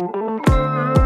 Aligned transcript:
thank 0.00 0.48
you. 0.48 0.99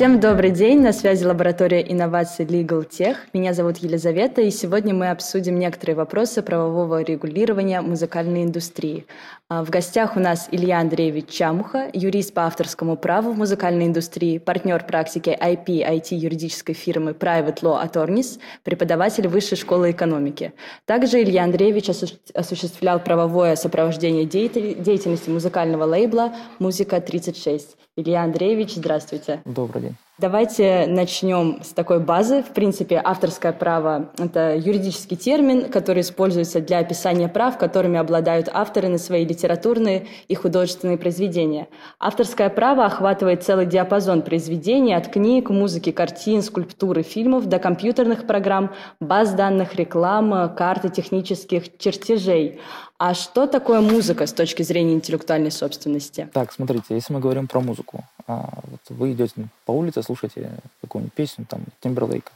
Всем 0.00 0.18
добрый 0.18 0.50
день, 0.50 0.80
на 0.80 0.94
связи 0.94 1.26
лаборатория 1.26 1.82
инноваций 1.82 2.46
Legal 2.46 2.88
Tech. 2.88 3.16
Меня 3.34 3.52
зовут 3.52 3.76
Елизавета, 3.76 4.40
и 4.40 4.50
сегодня 4.50 4.94
мы 4.94 5.10
обсудим 5.10 5.58
некоторые 5.58 5.94
вопросы 5.94 6.40
правового 6.40 7.02
регулирования 7.02 7.82
музыкальной 7.82 8.44
индустрии. 8.44 9.04
А, 9.50 9.62
в 9.62 9.68
гостях 9.68 10.16
у 10.16 10.18
нас 10.18 10.48
Илья 10.50 10.80
Андреевич 10.80 11.28
Чамуха, 11.28 11.90
юрист 11.92 12.32
по 12.32 12.46
авторскому 12.46 12.96
праву 12.96 13.32
в 13.32 13.36
музыкальной 13.36 13.88
индустрии, 13.88 14.38
партнер 14.38 14.82
практики 14.84 15.36
IP 15.38 15.66
IT 15.66 16.14
юридической 16.14 16.72
фирмы 16.72 17.10
Private 17.10 17.60
Law 17.60 17.86
Attorneys, 17.86 18.38
преподаватель 18.64 19.28
Высшей 19.28 19.58
школы 19.58 19.90
экономики. 19.90 20.54
Также 20.86 21.22
Илья 21.22 21.44
Андреевич 21.44 21.90
осуществлял 22.32 23.00
правовое 23.00 23.54
сопровождение 23.54 24.24
деятельности 24.24 25.28
музыкального 25.28 25.84
лейбла 25.84 26.32
«Музыка 26.58 26.96
36». 26.96 27.76
Илья 28.00 28.22
Андреевич, 28.22 28.76
здравствуйте. 28.76 29.42
Добрый 29.44 29.82
день. 29.82 29.96
Давайте 30.20 30.84
начнем 30.86 31.60
с 31.62 31.68
такой 31.68 31.98
базы. 31.98 32.42
В 32.42 32.50
принципе, 32.52 33.00
авторское 33.02 33.52
право– 33.52 34.10
это 34.18 34.54
юридический 34.54 35.16
термин, 35.16 35.70
который 35.70 36.02
используется 36.02 36.60
для 36.60 36.80
описания 36.80 37.26
прав, 37.26 37.56
которыми 37.56 37.98
обладают 37.98 38.50
авторы 38.52 38.88
на 38.88 38.98
свои 38.98 39.24
литературные 39.24 40.08
и 40.28 40.34
художественные 40.34 40.98
произведения. 40.98 41.68
Авторское 41.98 42.50
право 42.50 42.84
охватывает 42.84 43.44
целый 43.44 43.64
диапазон 43.64 44.20
произведений 44.20 44.92
от 44.92 45.08
книг, 45.08 45.48
музыки, 45.48 45.90
картин, 45.90 46.42
скульптуры, 46.42 47.02
фильмов 47.02 47.46
до 47.46 47.58
компьютерных 47.58 48.26
программ, 48.26 48.72
баз 49.00 49.32
данных, 49.32 49.74
рекламы, 49.76 50.50
карты 50.54 50.90
технических 50.90 51.78
чертежей. 51.78 52.60
А 53.02 53.14
что 53.14 53.46
такое 53.46 53.80
музыка 53.80 54.26
с 54.26 54.32
точки 54.34 54.62
зрения 54.62 54.92
интеллектуальной 54.92 55.50
собственности? 55.50 56.28
Так, 56.34 56.52
смотрите, 56.52 56.84
если 56.90 57.14
мы 57.14 57.20
говорим 57.20 57.46
про 57.46 57.60
музыку, 57.60 58.04
а, 58.26 58.50
вот 58.62 58.80
вы 58.90 59.12
идете 59.12 59.48
по 59.64 59.72
улице, 59.72 60.02
слушаете 60.10 60.50
какую-нибудь 60.80 61.14
песню, 61.14 61.46
там, 61.48 61.62
Тимберлейка. 61.80 62.32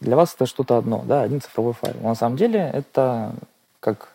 Для 0.00 0.16
вас 0.16 0.34
это 0.34 0.46
что-то 0.46 0.78
одно, 0.78 1.04
да, 1.06 1.22
один 1.22 1.40
цифровой 1.40 1.74
файл. 1.74 1.96
Но 2.00 2.08
на 2.08 2.14
самом 2.14 2.36
деле 2.36 2.70
это 2.72 3.34
как 3.80 4.12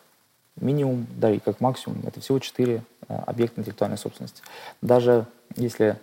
минимум, 0.59 1.05
да 1.15 1.31
и 1.31 1.39
как 1.39 1.59
максимум, 1.59 2.01
это 2.05 2.19
всего 2.19 2.39
четыре 2.39 2.83
а, 3.07 3.23
объекта 3.27 3.61
интеллектуальной 3.61 3.97
собственности. 3.97 4.41
Даже 4.81 5.25
если 5.55 5.97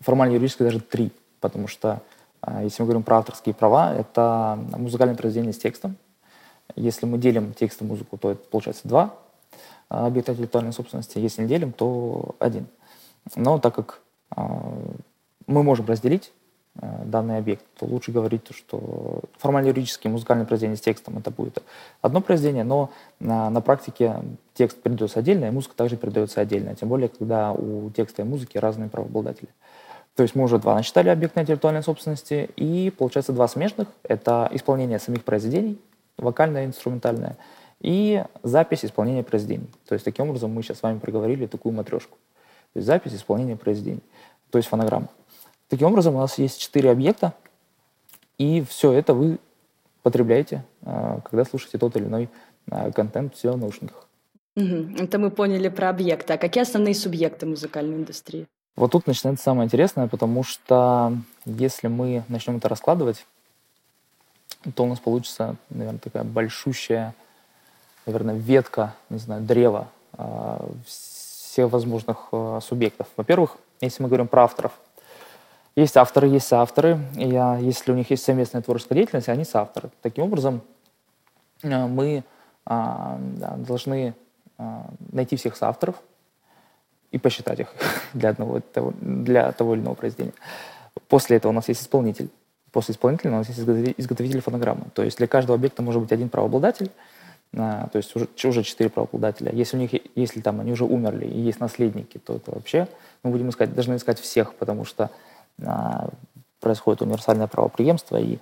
формально 0.00 0.34
юридически 0.34 0.64
даже 0.64 0.80
три, 0.80 1.12
потому 1.40 1.68
что 1.68 2.00
а, 2.40 2.62
если 2.62 2.82
мы 2.82 2.86
говорим 2.86 3.02
про 3.02 3.18
авторские 3.18 3.54
права, 3.54 3.94
это 3.94 4.58
музыкальное 4.76 5.16
произведение 5.16 5.52
с 5.52 5.58
текстом, 5.58 5.96
если 6.74 7.06
мы 7.06 7.18
делим 7.18 7.54
текст 7.54 7.80
и 7.80 7.84
музыку, 7.84 8.18
то 8.18 8.32
это 8.32 8.42
получается 8.48 8.88
два 8.88 9.14
объекта 9.88 10.32
интеллектуальной 10.32 10.72
собственности. 10.72 11.18
Если 11.18 11.42
не 11.42 11.48
делим, 11.48 11.72
то 11.72 12.34
один. 12.38 12.66
Но 13.36 13.58
так 13.58 13.74
как 13.74 14.00
мы 15.52 15.62
можем 15.62 15.86
разделить 15.86 16.32
а, 16.80 17.04
данный 17.04 17.38
объект, 17.38 17.64
то 17.78 17.86
лучше 17.86 18.12
говорить, 18.12 18.42
что 18.50 19.20
формально 19.38 19.68
юридически 19.68 20.08
музыкальное 20.08 20.46
произведение 20.46 20.76
с 20.76 20.80
текстом 20.80 21.18
это 21.18 21.30
будет 21.30 21.62
одно 22.00 22.20
произведение, 22.20 22.64
но 22.64 22.90
на, 23.20 23.50
на 23.50 23.60
практике 23.60 24.16
текст 24.54 24.82
передается 24.82 25.20
отдельно, 25.20 25.46
и 25.46 25.50
музыка 25.50 25.74
также 25.76 25.96
передается 25.96 26.40
отдельно, 26.40 26.74
тем 26.74 26.88
более, 26.88 27.08
когда 27.08 27.52
у 27.52 27.90
текста 27.90 28.22
и 28.22 28.24
музыки 28.24 28.58
разные 28.58 28.88
правообладатели. 28.88 29.50
То 30.14 30.22
есть 30.22 30.34
мы 30.34 30.44
уже 30.44 30.58
два 30.58 30.74
начитали 30.74 31.08
объекта 31.08 31.40
интеллектуальной 31.40 31.82
собственности, 31.82 32.50
и 32.56 32.92
получается 32.96 33.32
два 33.32 33.48
смежных. 33.48 33.88
Это 34.02 34.48
исполнение 34.52 34.98
самих 34.98 35.24
произведений, 35.24 35.80
вокальное, 36.18 36.66
инструментальное, 36.66 37.36
и 37.80 38.22
запись 38.42 38.84
исполнения 38.84 39.22
произведений. 39.22 39.70
То 39.88 39.94
есть 39.94 40.04
таким 40.04 40.28
образом 40.28 40.50
мы 40.52 40.62
сейчас 40.62 40.78
с 40.78 40.82
вами 40.82 40.98
проговорили 40.98 41.46
такую 41.46 41.74
матрешку. 41.74 42.18
То 42.74 42.78
есть 42.78 42.86
запись 42.86 43.14
исполнения 43.14 43.56
произведений, 43.56 44.02
то 44.50 44.58
есть 44.58 44.68
фонограмма. 44.68 45.08
Таким 45.72 45.86
образом 45.86 46.16
у 46.16 46.18
нас 46.18 46.36
есть 46.36 46.60
четыре 46.60 46.90
объекта, 46.90 47.32
и 48.36 48.62
все 48.68 48.92
это 48.92 49.14
вы 49.14 49.38
потребляете, 50.02 50.66
а, 50.82 51.20
когда 51.20 51.46
слушаете 51.46 51.78
тот 51.78 51.96
или 51.96 52.04
иной 52.04 52.28
а, 52.70 52.92
контент 52.92 53.34
в 53.42 53.56
наушниках. 53.56 54.06
Угу. 54.54 54.96
Это 54.98 55.18
мы 55.18 55.30
поняли 55.30 55.70
про 55.70 55.88
объекты. 55.88 56.34
А 56.34 56.36
какие 56.36 56.60
основные 56.60 56.94
субъекты 56.94 57.46
музыкальной 57.46 57.96
индустрии? 57.96 58.46
Вот 58.76 58.92
тут 58.92 59.06
начинается 59.06 59.44
самое 59.44 59.64
интересное, 59.64 60.08
потому 60.08 60.42
что 60.42 61.16
если 61.46 61.88
мы 61.88 62.22
начнем 62.28 62.58
это 62.58 62.68
раскладывать, 62.68 63.24
то 64.74 64.84
у 64.84 64.86
нас 64.86 65.00
получится, 65.00 65.56
наверное, 65.70 66.00
такая 66.00 66.24
большущая, 66.24 67.14
наверное, 68.04 68.34
ветка, 68.34 68.94
не 69.08 69.18
знаю, 69.18 69.40
древа 69.40 69.88
э, 70.18 70.70
всех 70.84 71.70
возможных 71.70 72.28
э, 72.30 72.60
субъектов. 72.62 73.06
Во-первых, 73.16 73.56
если 73.80 74.02
мы 74.02 74.10
говорим 74.10 74.28
про 74.28 74.44
авторов, 74.44 74.72
есть 75.76 75.96
авторы, 75.96 76.28
есть 76.28 76.46
соавторы, 76.46 76.98
и 77.16 77.26
я, 77.26 77.56
если 77.58 77.92
у 77.92 77.94
них 77.94 78.10
есть 78.10 78.24
совместная 78.24 78.62
творческая 78.62 78.96
деятельность, 78.96 79.28
они 79.28 79.44
соавторы. 79.44 79.90
Таким 80.02 80.24
образом, 80.24 80.60
э, 81.62 81.86
мы 81.86 82.24
да, 82.64 83.18
должны 83.56 84.14
э, 84.58 84.82
найти 85.10 85.36
всех 85.36 85.56
соавторов 85.56 85.96
и 87.10 87.18
посчитать 87.18 87.60
их 87.60 87.74
для, 88.12 88.30
одного, 88.30 88.60
для 88.74 89.52
того 89.52 89.74
или 89.74 89.82
иного 89.82 89.94
произведения. 89.94 90.34
После 91.08 91.38
этого 91.38 91.50
у 91.50 91.54
нас 91.54 91.68
есть 91.68 91.82
исполнитель, 91.82 92.28
После 92.72 92.94
исполнителя 92.94 93.30
у 93.32 93.34
нас 93.34 93.48
есть 93.48 93.60
изготовитель 93.60 94.40
фонограммы. 94.40 94.86
То 94.94 95.02
есть 95.02 95.18
для 95.18 95.26
каждого 95.26 95.56
объекта 95.56 95.82
может 95.82 96.00
быть 96.00 96.10
один 96.10 96.30
правообладатель, 96.30 96.90
а, 97.54 97.88
то 97.88 97.98
есть 97.98 98.16
уже, 98.16 98.28
уже 98.44 98.62
четыре 98.62 98.88
правообладателя. 98.88 99.52
Если 99.52 99.76
у 99.76 99.80
них, 99.80 99.90
если 100.14 100.40
там 100.40 100.58
они 100.60 100.72
уже 100.72 100.84
умерли 100.84 101.26
и 101.26 101.38
есть 101.38 101.60
наследники, 101.60 102.16
то 102.16 102.36
это 102.36 102.50
вообще 102.50 102.88
мы 103.22 103.30
будем 103.30 103.50
искать, 103.50 103.74
должны 103.74 103.96
искать 103.96 104.18
всех, 104.18 104.54
потому 104.54 104.86
что 104.86 105.04
а, 105.04 105.10
происходит 106.60 107.02
универсальное 107.02 107.46
правоприемство, 107.46 108.16
и 108.16 108.38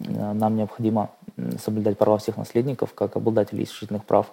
а, 0.00 0.34
нам 0.34 0.56
необходимо 0.56 1.10
соблюдать 1.62 1.98
права 1.98 2.18
всех 2.18 2.36
наследников 2.36 2.94
как 2.94 3.16
обладателей 3.16 3.64
исключительных 3.64 4.04
прав. 4.04 4.32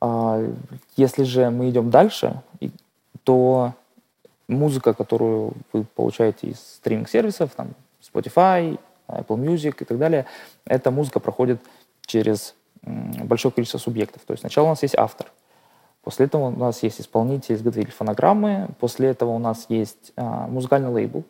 А, 0.00 0.42
если 0.96 1.24
же 1.24 1.50
мы 1.50 1.70
идем 1.70 1.90
дальше, 1.90 2.40
то 3.24 3.74
музыка, 4.48 4.94
которую 4.94 5.52
вы 5.72 5.84
получаете 5.84 6.48
из 6.48 6.58
стриминг-сервисов, 6.58 7.50
там, 7.54 7.68
Spotify, 8.00 8.78
Apple 9.08 9.36
Music 9.36 9.76
и 9.80 9.84
так 9.84 9.98
далее, 9.98 10.26
эта 10.64 10.90
музыка 10.90 11.20
проходит 11.20 11.60
через 12.06 12.54
большое 12.82 13.52
количество 13.52 13.78
субъектов. 13.78 14.22
То 14.22 14.32
есть 14.32 14.40
сначала 14.40 14.66
у 14.66 14.70
нас 14.70 14.82
есть 14.82 14.96
автор, 14.96 15.30
после 16.02 16.26
этого 16.26 16.48
у 16.48 16.50
нас 16.50 16.82
есть 16.82 17.00
исполнитель, 17.00 17.54
изготовитель 17.54 17.92
фонограммы, 17.92 18.68
после 18.78 19.08
этого 19.08 19.30
у 19.30 19.38
нас 19.38 19.66
есть 19.68 20.12
а, 20.16 20.46
музыкальный 20.46 20.90
лейбл. 20.90 21.24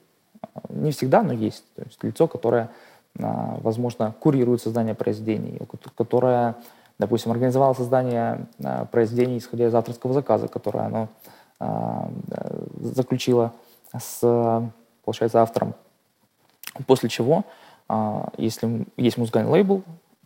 Не 0.69 0.91
всегда, 0.91 1.23
но 1.23 1.33
есть. 1.33 1.65
То 1.75 1.83
есть 1.83 2.03
лицо, 2.03 2.27
которое, 2.27 2.71
а, 3.19 3.59
возможно, 3.63 4.15
курирует 4.19 4.63
создание 4.63 4.95
произведений, 4.95 5.59
которое, 5.97 6.57
допустим, 6.99 7.33
организовало 7.33 7.75
создание 7.75 8.47
а, 8.63 8.85
произведений, 8.87 9.39
исходя 9.39 9.67
из 9.67 9.75
авторского 9.75 10.13
заказа, 10.13 10.49
которое 10.49 10.87
оно 10.87 11.09
а, 11.59 12.11
заключило 12.79 13.53
с, 13.93 14.21
получается, 15.05 15.43
автором 15.43 15.75
После 16.87 17.09
чего, 17.09 17.45
а, 17.89 18.29
если 18.37 18.87
есть 18.97 19.17
музыкальный 19.17 19.51
лейбл, 19.51 19.83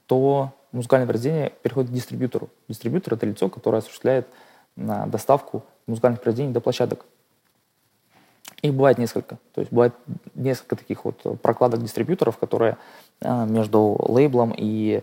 то 0.06 0.52
музыкальное 0.74 1.06
произведение 1.06 1.52
переходит 1.62 1.90
к 1.90 1.94
дистрибьютору. 1.94 2.50
Дистрибьютор— 2.68 3.14
это 3.14 3.26
лицо, 3.26 3.48
которое 3.48 3.78
осуществляет 3.78 4.26
а, 4.76 5.06
доставку 5.06 5.64
музыкальных 5.86 6.20
произведений 6.20 6.52
до 6.52 6.60
площадок. 6.60 7.06
Их 8.62 8.74
бывает 8.74 8.98
несколько. 8.98 9.38
То 9.54 9.60
есть 9.60 9.72
бывает 9.72 9.94
несколько 10.34 10.76
таких 10.76 11.04
вот 11.04 11.40
прокладок 11.40 11.82
дистрибьюторов, 11.82 12.38
которые 12.38 12.76
а, 13.20 13.46
между 13.46 13.96
лейблом 14.08 14.52
и 14.56 15.02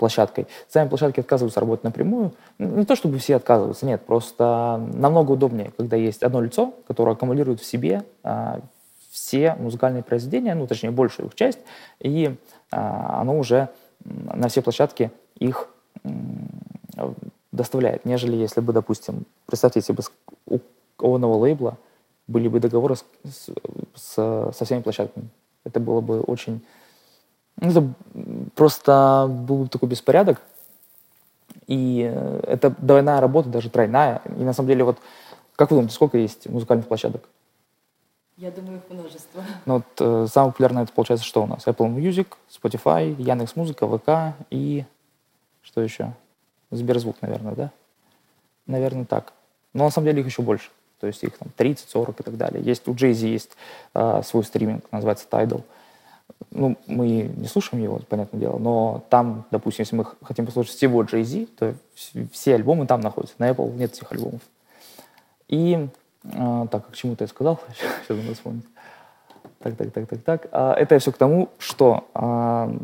площадкой. 0.00 0.48
Сами 0.68 0.88
площадки 0.88 1.20
отказываются 1.20 1.60
работать 1.60 1.84
напрямую. 1.84 2.32
Не 2.58 2.84
то 2.84 2.96
чтобы 2.96 3.18
все 3.18 3.36
отказываются, 3.36 3.86
нет, 3.86 4.04
просто 4.04 4.84
намного 4.92 5.30
удобнее, 5.30 5.70
когда 5.76 5.96
есть 5.96 6.24
одно 6.24 6.40
лицо, 6.40 6.74
которое 6.88 7.12
аккумулирует 7.12 7.60
в 7.60 7.64
себе 7.64 8.02
все 9.12 9.54
музыкальные 9.54 10.02
произведения, 10.02 10.54
ну, 10.54 10.66
точнее, 10.66 10.90
большую 10.90 11.28
их 11.28 11.34
часть, 11.34 11.60
и 12.00 12.34
а, 12.72 13.20
оно 13.20 13.38
уже 13.38 13.68
на 14.04 14.48
все 14.48 14.62
площадки 14.62 15.10
их 15.38 15.68
доставляет, 17.52 18.04
нежели 18.04 18.36
если 18.36 18.60
бы, 18.60 18.72
допустим, 18.72 19.24
представьте 19.46 19.80
себе, 19.80 20.02
у 20.46 20.58
кованого 20.96 21.34
лейбла 21.34 21.76
были 22.26 22.48
бы 22.48 22.60
договоры 22.60 22.96
с, 22.96 23.04
с, 23.94 24.52
со 24.52 24.64
всеми 24.64 24.80
площадками. 24.80 25.28
Это 25.64 25.80
было 25.80 26.00
бы 26.00 26.20
очень... 26.20 26.64
Ну, 27.60 27.70
это 27.70 27.84
просто 28.54 29.26
был 29.28 29.64
бы 29.64 29.68
такой 29.68 29.88
беспорядок, 29.88 30.40
и 31.66 32.00
это 32.46 32.74
двойная 32.78 33.20
работа, 33.20 33.48
даже 33.48 33.70
тройная. 33.70 34.22
И 34.38 34.42
на 34.42 34.52
самом 34.52 34.68
деле, 34.68 34.84
вот 34.84 34.98
как 35.56 35.70
вы 35.70 35.76
думаете, 35.76 35.94
сколько 35.94 36.18
есть 36.18 36.48
музыкальных 36.48 36.88
площадок? 36.88 37.28
Я 38.42 38.50
думаю, 38.50 38.78
их 38.78 38.90
множество. 38.90 39.44
Ну, 39.66 39.74
вот, 39.74 39.84
э, 40.00 40.26
самое 40.28 40.50
популярное 40.50 40.82
это 40.82 40.92
получается 40.92 41.24
что 41.24 41.44
у 41.44 41.46
нас? 41.46 41.64
Apple 41.64 41.94
Music, 41.94 42.26
Spotify, 42.50 43.14
Яндекс.Музыка, 43.16 43.86
ВК 43.86 44.36
и 44.50 44.84
что 45.62 45.80
еще? 45.80 46.12
Сберзвук, 46.72 47.22
наверное, 47.22 47.54
да? 47.54 47.70
Наверное, 48.66 49.04
так. 49.04 49.32
Но 49.74 49.84
на 49.84 49.90
самом 49.90 50.06
деле 50.06 50.22
их 50.22 50.26
еще 50.26 50.42
больше. 50.42 50.70
То 50.98 51.06
есть 51.06 51.22
их 51.22 51.38
там 51.38 51.50
30, 51.56 51.88
40 51.88 52.18
и 52.18 52.22
так 52.24 52.36
далее. 52.36 52.64
Есть 52.64 52.88
у 52.88 52.94
Jay-Z 52.94 53.28
есть 53.28 53.50
э, 53.94 54.22
свой 54.24 54.42
стриминг, 54.42 54.90
называется 54.90 55.28
Tidal. 55.30 55.62
Ну, 56.50 56.76
мы 56.88 57.06
не 57.36 57.46
слушаем 57.46 57.80
его, 57.80 58.00
понятное 58.08 58.40
дело, 58.40 58.58
но 58.58 59.04
там, 59.08 59.44
допустим, 59.52 59.82
если 59.82 59.94
мы 59.94 60.04
хотим 60.20 60.46
послушать 60.46 60.74
всего 60.74 61.04
Jay-Z, 61.04 61.46
то 61.56 61.76
все 62.32 62.56
альбомы 62.56 62.88
там 62.88 63.02
находятся. 63.02 63.36
На 63.38 63.50
Apple 63.50 63.72
нет 63.76 63.92
всех 63.92 64.10
альбомов. 64.10 64.40
И, 65.46 65.86
э, 66.24 66.66
так, 66.70 66.90
к 66.90 66.94
чему-то 66.94 67.24
я 67.24 67.28
сказал, 67.28 67.60
сейчас 67.76 68.16
надо 68.16 68.34
вспомнить. 68.34 68.64
Так, 69.60 69.76
так, 69.76 69.92
так, 69.92 70.08
так, 70.08 70.22
так. 70.22 70.46
А, 70.50 70.74
это 70.74 70.98
все 70.98 71.12
к 71.12 71.16
тому, 71.16 71.48
что 71.58 72.08
а, 72.14 72.74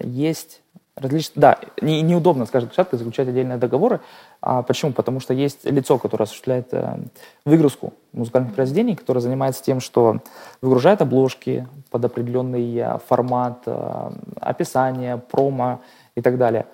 есть 0.00 0.62
различные... 1.00 1.40
Да, 1.40 1.58
не, 1.80 2.02
неудобно 2.02 2.46
с 2.46 2.50
каждой 2.50 2.68
площадкой 2.68 2.96
заключать 2.96 3.28
отдельные 3.28 3.58
договоры. 3.58 4.00
А 4.40 4.62
почему? 4.62 4.92
Потому 4.92 5.20
что 5.20 5.34
есть 5.34 5.64
лицо, 5.64 5.98
которое 5.98 6.24
осуществляет 6.24 6.68
э, 6.72 6.98
выгрузку 7.44 7.92
музыкальных 8.12 8.54
произведений, 8.54 8.94
которое 8.94 9.20
занимается 9.20 9.62
тем, 9.62 9.80
что 9.80 10.20
выгружает 10.60 11.02
обложки 11.02 11.66
под 11.90 12.04
определенный 12.04 12.76
э, 12.76 12.98
формат, 13.06 13.62
э, 13.66 14.10
описание, 14.40 15.18
промо 15.18 15.80
и 16.14 16.20
так 16.20 16.38
далее. 16.38 16.66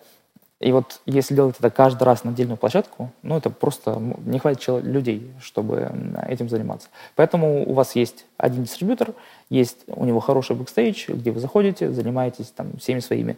И 0.61 0.73
вот 0.73 1.01
если 1.05 1.35
делать 1.35 1.57
это 1.59 1.69
каждый 1.69 2.05
раз 2.05 2.25
на 2.25 2.31
отдельную 2.31 2.57
площадку, 2.57 3.11
ну 3.23 3.37
это 3.37 3.51
просто 3.51 4.01
не 4.25 4.39
хватит 4.39 4.85
людей, 4.85 5.33
чтобы 5.41 5.91
этим 6.27 6.49
заниматься. 6.49 6.89
Поэтому 7.17 7.69
у 7.69 7.73
вас 7.75 7.97
есть 7.97 8.25
один 8.39 8.63
дистрибьютор, 8.63 9.15
есть 9.51 9.85
у 9.89 10.05
него 10.05 10.21
хороший 10.21 10.57
бэкстейдж, 10.57 11.11
где 11.11 11.33
вы 11.33 11.41
заходите, 11.41 11.91
занимаетесь 11.93 12.47
там 12.47 12.77
всеми 12.79 13.01
своими 13.01 13.37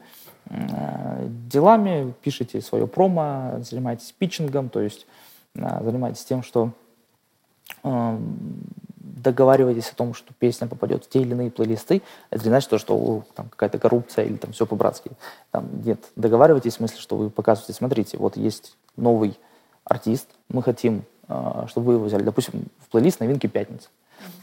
Э, 0.49 1.27
делами, 1.51 2.15
пишите 2.23 2.61
свое 2.61 2.87
промо, 2.87 3.59
занимаетесь 3.63 4.13
питчингом, 4.13 4.69
то 4.69 4.81
есть 4.81 5.07
э, 5.57 5.83
занимаетесь 5.83 6.25
тем, 6.25 6.43
что 6.43 6.71
э, 7.83 8.19
договариваетесь 9.33 9.91
о 9.91 9.95
том, 9.95 10.15
что 10.15 10.33
песня 10.35 10.67
попадет 10.67 11.05
в 11.05 11.09
те 11.09 11.21
или 11.21 11.33
иные 11.33 11.51
плейлисты, 11.51 12.03
это 12.31 12.45
не 12.45 12.51
значит, 12.51 12.81
что 12.81 13.25
там 13.35 13.49
какая-то 13.49 13.79
коррупция 13.79 14.25
или 14.25 14.37
там 14.37 14.53
все 14.53 14.67
по-братски. 14.67 15.11
Там, 15.51 15.69
нет, 15.85 16.01
договаривайтесь 16.17 16.75
в 16.75 16.77
смысле, 16.77 16.99
что 16.99 17.17
вы 17.17 17.31
показываете, 17.31 17.73
смотрите, 17.73 18.19
вот 18.19 18.37
есть 18.37 18.77
новый 18.97 19.39
артист, 19.85 20.29
мы 20.49 20.63
хотим, 20.63 21.05
чтобы 21.69 21.87
вы 21.87 21.93
его 21.95 22.05
взяли, 22.05 22.23
допустим, 22.23 22.67
в 22.85 22.91
плейлист 22.91 23.21
«Новинки 23.21 23.47
пятницы». 23.47 23.89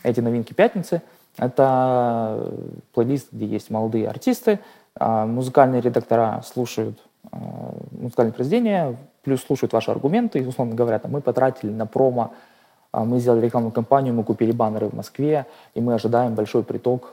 Эти 0.04 0.20
«Новинки 0.20 0.54
пятницы»— 0.54 1.02
это 1.38 2.52
плейлист, 2.94 3.28
где 3.32 3.46
есть 3.46 3.70
молодые 3.70 4.08
артисты, 4.08 4.60
а, 4.96 5.26
музыкальные 5.26 5.82
редактора 5.82 6.44
слушают 6.46 7.00
а, 7.32 7.76
музыкальные 7.92 8.34
произведения, 8.34 8.96
плюс 9.24 9.42
слушают 9.42 9.74
ваши 9.74 9.90
аргументы, 9.92 10.40
и, 10.40 10.46
условно 10.46 10.76
говоря, 10.76 11.00
там, 11.00 11.12
мы 11.12 11.22
потратили 11.22 11.72
на 11.72 11.86
промо, 11.86 12.22
а, 12.22 12.53
мы 12.94 13.20
сделали 13.20 13.46
рекламную 13.46 13.72
кампанию, 13.72 14.14
мы 14.14 14.24
купили 14.24 14.52
баннеры 14.52 14.88
в 14.88 14.94
Москве, 14.94 15.46
и 15.74 15.82
мы 15.82 15.96
ожидаем 15.96 16.36
большой 16.36 16.64
приток, 16.64 17.12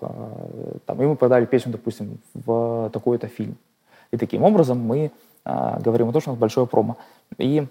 там, 0.87 1.03
и 1.03 1.07
мы 1.07 1.17
продали 1.17 1.47
песню, 1.47 1.73
допустим, 1.73 2.19
в 2.35 2.91
такой-то 2.93 3.27
фильм. 3.29 3.57
И 4.11 4.17
таким 4.17 4.43
образом 4.45 4.79
мы 4.79 5.11
говорим 5.45 6.11
о 6.11 6.13
том, 6.13 6.21
что 6.21 6.31
у 6.31 6.35
нас 6.35 6.41
большое 6.41 6.67
промо. 6.67 6.97
И, 7.39 7.67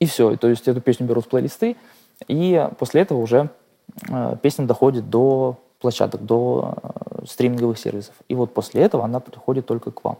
и 0.00 0.06
все, 0.06 0.36
то 0.36 0.48
есть 0.48 0.66
эту 0.66 0.80
песню 0.80 1.06
берут 1.06 1.26
в 1.26 1.28
плейлисты, 1.28 1.76
и 2.26 2.68
после 2.78 3.02
этого 3.02 3.18
уже 3.18 3.50
песня 4.42 4.66
доходит 4.66 5.08
до 5.08 5.56
площадок, 5.78 6.24
до 6.24 6.74
э, 6.82 7.26
стриминговых 7.26 7.78
сервисов. 7.78 8.14
И 8.28 8.34
вот 8.34 8.54
после 8.54 8.82
этого 8.82 9.04
она 9.04 9.20
приходит 9.20 9.66
только 9.66 9.90
к 9.90 10.02
вам. 10.04 10.18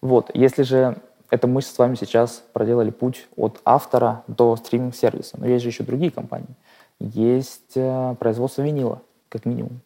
Вот, 0.00 0.30
если 0.34 0.62
же 0.62 0.96
это 1.32 1.46
мы 1.46 1.62
с 1.62 1.78
вами 1.78 1.94
сейчас 1.94 2.44
проделали 2.52 2.90
путь 2.90 3.26
от 3.36 3.58
автора 3.64 4.22
до 4.26 4.54
стриминг-сервиса, 4.54 5.38
но 5.38 5.46
есть 5.46 5.62
же 5.62 5.70
еще 5.70 5.82
другие 5.82 6.10
компании. 6.10 6.54
Есть 7.00 7.74
э, 7.74 8.14
производство 8.18 8.60
винила, 8.60 9.00
как 9.30 9.46
минимум. 9.46 9.80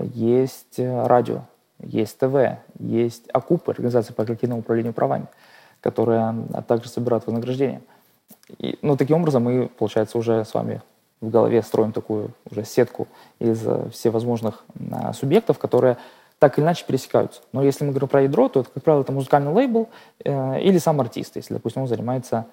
Есть 0.00 0.78
э, 0.78 1.06
радио, 1.06 1.42
есть 1.78 2.16
ТВ, 2.16 2.56
есть 2.78 3.28
АКУП, 3.34 3.68
организация 3.68 4.14
по 4.14 4.24
коллективному 4.24 4.62
управлению 4.62 4.94
правами, 4.94 5.26
которая 5.82 6.34
а 6.54 6.62
также 6.62 6.88
собирает 6.88 7.26
вознаграждение. 7.26 7.82
И, 8.56 8.78
ну, 8.80 8.96
таким 8.96 9.18
образом 9.18 9.42
мы, 9.42 9.68
получается, 9.68 10.16
уже 10.16 10.42
с 10.42 10.54
вами 10.54 10.80
в 11.20 11.28
голове 11.28 11.60
строим 11.60 11.92
такую 11.92 12.30
уже 12.50 12.64
сетку 12.64 13.08
из 13.38 13.60
э, 13.66 13.90
всевозможных 13.92 14.64
а, 14.90 15.12
субъектов, 15.12 15.58
которые 15.58 15.98
так 16.38 16.58
или 16.58 16.64
иначе 16.64 16.84
пересекаются. 16.86 17.40
Но 17.52 17.62
если 17.62 17.84
мы 17.84 17.90
говорим 17.90 18.08
про 18.08 18.22
ядро, 18.22 18.48
то 18.48 18.60
это, 18.60 18.70
как 18.70 18.82
правило, 18.82 19.02
это 19.02 19.12
музыкальный 19.12 19.52
лейбл 19.52 19.88
э, 20.24 20.60
или 20.60 20.78
сам 20.78 21.00
артист, 21.00 21.36
если, 21.36 21.54
допустим, 21.54 21.82
он 21.82 21.88
занимается, 21.88 22.46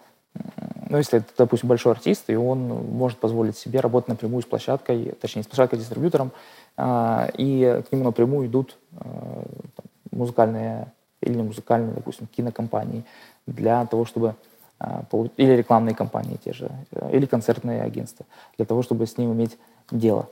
ну, 0.89 0.97
если 0.97 1.19
это, 1.19 1.27
допустим, 1.37 1.69
большой 1.69 1.93
артист, 1.93 2.29
и 2.29 2.35
он 2.35 2.67
может 2.67 3.19
позволить 3.19 3.57
себе 3.57 3.79
работать 3.79 4.09
напрямую 4.09 4.41
с 4.41 4.45
площадкой, 4.45 5.13
точнее, 5.21 5.43
с 5.43 5.47
площадкой, 5.47 5.77
дистрибьютором, 5.77 6.31
э, 6.77 7.27
и 7.37 7.81
к 7.87 7.91
нему 7.91 8.03
напрямую 8.03 8.47
идут 8.47 8.77
э, 8.93 8.97
там, 9.03 9.85
музыкальные 10.11 10.91
или 11.21 11.35
не 11.35 11.43
музыкальные, 11.43 11.93
допустим, 11.93 12.27
кинокомпании 12.27 13.03
для 13.47 13.85
того, 13.85 14.05
чтобы 14.05 14.35
а, 14.77 15.03
или 15.37 15.51
рекламные 15.53 15.95
компании 15.95 16.37
те 16.43 16.53
же, 16.53 16.69
э, 16.91 17.15
или 17.15 17.25
концертные 17.25 17.81
агентства, 17.81 18.25
для 18.57 18.65
того, 18.65 18.81
чтобы 18.81 19.07
с 19.07 19.17
ним 19.17 19.33
иметь 19.33 19.57
дело. 19.89 20.27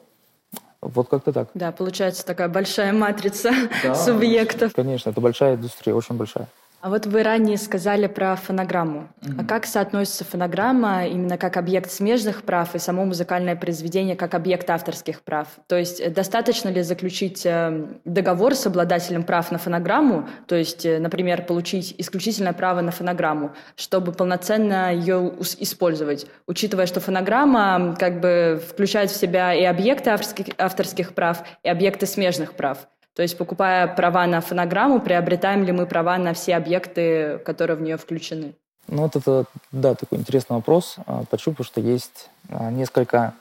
Вот 0.84 1.10
как-то 1.10 1.32
так. 1.32 1.50
Да, 1.54 1.72
получается 1.72 2.26
такая 2.26 2.50
большая 2.50 2.94
матрица 2.94 3.52
да, 3.84 3.96
субъектов. 3.96 4.74
Конечно, 4.74 5.10
это 5.10 5.22
большая 5.22 5.56
индустрия, 5.56 5.94
очень 5.96 6.16
большая. 6.16 6.48
А 6.84 6.90
вот 6.90 7.06
вы 7.06 7.24
ранее 7.24 7.58
сказали 7.58 8.08
про 8.08 8.36
фонограмму. 8.36 9.08
Mm-hmm. 9.22 9.36
А 9.40 9.46
как 9.46 9.66
соотносится 9.66 10.26
фонограмма 10.26 11.08
именно 11.08 11.38
как 11.38 11.56
объект 11.56 11.90
смежных 11.90 12.44
прав 12.44 12.76
и 12.76 12.78
само 12.78 13.06
музыкальное 13.06 13.56
произведение 13.56 14.18
как 14.18 14.34
объект 14.34 14.70
авторских 14.70 15.22
прав? 15.22 15.48
То 15.68 15.78
есть 15.78 16.02
э, 16.02 16.10
достаточно 16.10 16.68
ли 16.68 16.82
заключить 16.82 17.46
э, 17.46 17.88
договор 18.04 18.54
с 18.54 18.68
обладателем 18.68 19.24
прав 19.24 19.50
на 19.50 19.60
фонограмму, 19.60 20.28
то 20.46 20.56
есть, 20.56 20.86
э, 20.86 21.00
например, 21.00 21.46
получить 21.46 21.96
исключительное 21.98 22.52
право 22.52 22.82
на 22.82 22.92
фонограмму, 22.92 23.54
чтобы 23.78 24.12
полноценно 24.12 24.94
ее 24.94 25.36
использовать, 25.60 26.28
учитывая, 26.48 26.86
что 26.86 27.00
фонограмма 27.00 27.96
как 27.98 28.20
бы 28.20 28.62
включает 28.70 29.10
в 29.10 29.16
себя 29.16 29.54
и 29.54 29.64
объекты 29.64 30.10
авторских, 30.10 30.48
авторских 30.58 31.14
прав, 31.14 31.46
и 31.64 31.70
объекты 31.70 32.08
смежных 32.08 32.56
прав? 32.56 32.90
То 33.16 33.22
есть, 33.22 33.38
покупая 33.38 33.88
права 33.88 34.26
на 34.26 34.42
фонограмму, 34.42 35.00
приобретаем 35.00 35.64
ли 35.64 35.72
мы 35.72 35.86
права 35.86 36.18
на 36.18 36.34
все 36.34 36.56
объекты, 36.56 37.38
которые 37.46 37.78
в 37.78 37.82
нее 37.82 37.98
включены? 37.98 38.54
Ну, 38.88 39.04
вот 39.04 39.16
это, 39.16 39.46
да, 39.72 39.94
такой 39.96 40.18
интересный 40.18 40.56
вопрос. 40.56 40.96
А, 41.06 41.24
Почему? 41.30 41.56
Потому 41.56 41.66
что 41.66 41.82
есть 41.82 42.30
а, 42.50 42.72
несколько 42.72 43.34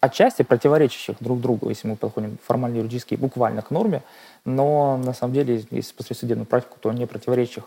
отчасти 0.00 0.42
противоречащих 0.42 1.16
друг 1.20 1.40
другу, 1.40 1.68
если 1.68 1.86
мы 1.86 1.96
подходим 1.96 2.36
формально 2.44 2.78
юридически, 2.78 3.14
буквально 3.14 3.62
к 3.62 3.70
норме, 3.70 4.02
но 4.44 4.96
на 4.96 5.14
самом 5.14 5.34
деле, 5.34 5.64
если 5.70 5.92
посмотреть 5.92 6.18
судебную 6.18 6.46
практику, 6.46 6.76
то 6.80 6.92
не 6.92 7.06
противоречащих 7.06 7.64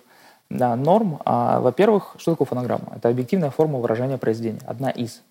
норм. 0.50 1.22
А, 1.26 1.62
во-первых, 1.62 2.16
что 2.18 2.32
такое 2.32 2.46
фонограмма? 2.46 2.94
Это 2.98 3.08
объективная 3.08 3.50
форма 3.50 3.80
выражения 3.80 4.18
произведения, 4.18 4.60
одна 4.68 4.90
из. 4.90 5.22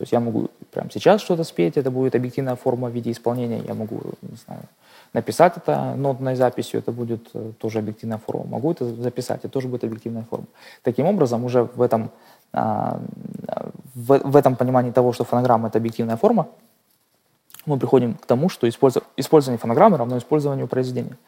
То 0.00 0.04
есть 0.04 0.12
я 0.12 0.20
могу 0.20 0.48
прямо 0.70 0.88
сейчас 0.90 1.20
что-то 1.20 1.44
спеть, 1.44 1.76
это 1.76 1.90
будет 1.90 2.14
объективная 2.14 2.56
форма 2.56 2.88
в 2.88 2.94
виде 2.94 3.10
исполнения, 3.10 3.62
я 3.68 3.74
могу, 3.74 4.00
не 4.22 4.36
знаю, 4.46 4.62
написать 5.12 5.58
это 5.58 5.94
нотной 5.94 6.36
записью, 6.36 6.80
это 6.80 6.90
будет 6.90 7.28
э, 7.34 7.52
тоже 7.58 7.80
объективная 7.80 8.16
форма. 8.16 8.46
Могу 8.46 8.72
это 8.72 8.86
записать, 8.86 9.40
это 9.40 9.50
тоже 9.50 9.68
будет 9.68 9.84
объективная 9.84 10.22
форма. 10.22 10.46
Таким 10.82 11.04
образом, 11.04 11.44
уже 11.44 11.64
в 11.64 11.82
этом, 11.82 12.10
а, 12.54 12.98
в, 13.94 14.20
в 14.20 14.36
этом 14.36 14.56
понимании 14.56 14.90
того, 14.90 15.12
что 15.12 15.24
фонограмма— 15.24 15.68
это 15.70 15.76
объективная 15.76 16.16
форма, 16.16 16.48
мы 17.66 17.78
приходим 17.78 18.14
к 18.14 18.24
тому, 18.24 18.48
что 18.48 18.66
использование 18.70 19.58
фонограммы 19.58 19.98
равно 19.98 20.16
использованию 20.16 20.66
произведения. 20.66 21.18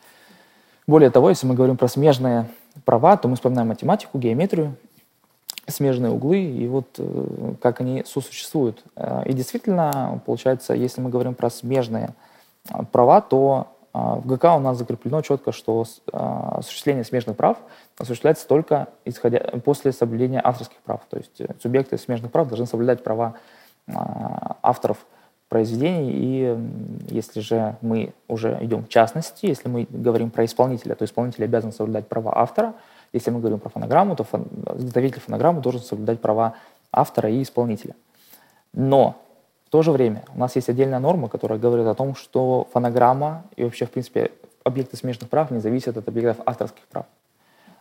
Более 0.86 1.10
того, 1.10 1.28
если 1.28 1.46
мы 1.46 1.54
говорим 1.54 1.76
про 1.76 1.88
смежные 1.88 2.46
права, 2.86 3.18
то 3.18 3.28
мы 3.28 3.34
вспоминаем 3.34 3.68
математику, 3.68 4.18
геометрию, 4.18 4.76
смежные 5.66 6.12
углы 6.12 6.40
и 6.42 6.66
вот 6.66 6.86
э, 6.98 7.54
как 7.60 7.80
они 7.80 8.04
сосуществуют. 8.04 8.82
Э, 8.96 9.22
и 9.26 9.32
действительно, 9.32 10.20
получается, 10.26 10.74
если 10.74 11.00
мы 11.00 11.10
говорим 11.10 11.34
про 11.34 11.50
смежные 11.50 12.14
права, 12.92 13.20
то 13.20 13.68
в 13.92 14.26
ГК 14.26 14.56
у 14.56 14.60
нас 14.60 14.78
закреплено 14.78 15.20
четко, 15.20 15.52
что 15.52 15.84
осуществление 16.12 17.04
смежных 17.04 17.36
прав 17.36 17.58
осуществляется 17.98 18.48
только 18.48 18.88
исходя, 19.04 19.40
после 19.64 19.92
соблюдения 19.92 20.40
авторских 20.42 20.78
прав. 20.78 21.02
То 21.10 21.18
есть 21.18 21.40
э, 21.40 21.48
субъекты 21.60 21.98
смежных 21.98 22.32
прав 22.32 22.48
должны 22.48 22.66
соблюдать 22.66 23.02
права 23.04 23.34
авторов 24.62 24.98
произведений. 25.48 26.12
И 26.14 26.58
если 27.14 27.40
же 27.40 27.76
мы 27.82 28.14
уже 28.28 28.56
идем 28.62 28.84
в 28.84 28.88
частности, 28.88 29.44
если 29.44 29.68
мы 29.68 29.86
говорим 29.90 30.30
про 30.30 30.46
исполнителя, 30.46 30.94
то 30.94 31.04
исполнитель 31.04 31.44
обязан 31.44 31.72
соблюдать 31.72 32.08
права 32.08 32.38
автора. 32.38 32.74
Если 33.12 33.30
мы 33.30 33.40
говорим 33.40 33.58
про 33.58 33.68
фонограмму, 33.68 34.16
то 34.16 34.24
фон, 34.24 34.46
изготовитель 34.76 35.20
фонограммы 35.20 35.60
должен 35.60 35.82
соблюдать 35.82 36.20
права 36.20 36.54
автора 36.92 37.30
и 37.30 37.42
исполнителя. 37.42 37.94
Но 38.72 39.22
то 39.72 39.80
же 39.80 39.90
время 39.90 40.22
у 40.34 40.38
нас 40.38 40.54
есть 40.54 40.68
отдельная 40.68 40.98
норма, 40.98 41.30
которая 41.30 41.58
говорит 41.58 41.86
о 41.86 41.94
том, 41.94 42.14
что 42.14 42.68
фонограмма 42.74 43.44
и 43.56 43.64
вообще, 43.64 43.86
в 43.86 43.90
принципе, 43.90 44.30
объекты 44.64 44.98
смежных 44.98 45.30
прав 45.30 45.50
не 45.50 45.60
зависят 45.60 45.96
от 45.96 46.06
объектов 46.06 46.44
авторских 46.44 46.84
прав. 46.88 47.06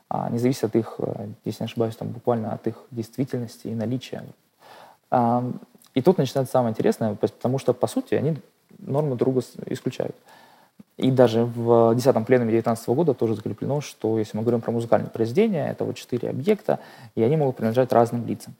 А, 0.07 0.29
не 0.29 0.39
зависит 0.39 0.63
от 0.63 0.75
их, 0.77 0.95
э, 0.99 1.27
если 1.43 1.63
не 1.63 1.65
ошибаюсь, 1.65 1.97
там 1.97 2.07
буквально 2.07 2.53
от 2.53 2.65
их 2.65 2.75
действительности 2.91 3.67
и 3.67 3.75
наличия. 3.75 4.23
А, 5.09 5.43
и 5.93 6.01
тут 6.01 6.17
начинается 6.17 6.53
самое 6.53 6.71
интересное, 6.71 7.15
потому 7.15 7.59
что, 7.59 7.73
по 7.73 7.87
сути, 7.87 8.15
они 8.15 8.37
нормы 8.79 9.17
друга 9.17 9.41
исключают. 9.65 10.15
И 11.01 11.09
даже 11.09 11.45
в 11.45 11.93
10-м 11.93 12.25
пленуме 12.25 12.51
2019 12.51 12.89
года 12.89 13.15
тоже 13.15 13.33
закреплено, 13.33 13.81
что 13.81 14.19
если 14.19 14.37
мы 14.37 14.43
говорим 14.43 14.61
про 14.61 14.71
музыкальное 14.71 15.09
произведение, 15.09 15.67
это 15.71 15.83
вот 15.83 15.95
четыре 15.95 16.29
объекта, 16.29 16.79
и 17.15 17.23
они 17.23 17.37
могут 17.37 17.55
принадлежать 17.55 17.91
разным 17.91 18.27
лицам. 18.27 18.53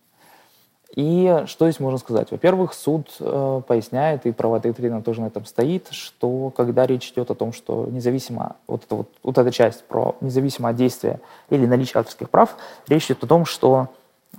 И 0.95 1.43
что 1.45 1.69
здесь 1.69 1.79
можно 1.79 1.99
сказать? 1.99 2.31
Во-первых, 2.31 2.73
суд 2.73 3.15
э, 3.19 3.61
поясняет, 3.67 4.25
и 4.25 4.31
правовая 4.31 4.59
доктрина 4.59 5.03
тоже 5.03 5.21
на 5.21 5.27
этом 5.27 5.45
стоит, 5.45 5.89
что 5.91 6.49
когда 6.49 6.87
речь 6.87 7.11
идет 7.11 7.29
о 7.29 7.35
том, 7.35 7.53
что 7.53 7.87
независимо, 7.91 8.55
вот, 8.65 8.85
это 8.85 8.95
вот, 8.95 9.09
вот 9.21 9.37
эта 9.37 9.51
часть 9.51 9.83
про 9.83 10.15
независимо 10.19 10.69
от 10.69 10.75
действия 10.75 11.19
или 11.51 11.67
наличия 11.67 11.99
авторских 11.99 12.29
прав, 12.31 12.57
речь 12.87 13.05
идет 13.05 13.23
о 13.23 13.27
том, 13.27 13.45
что 13.45 13.89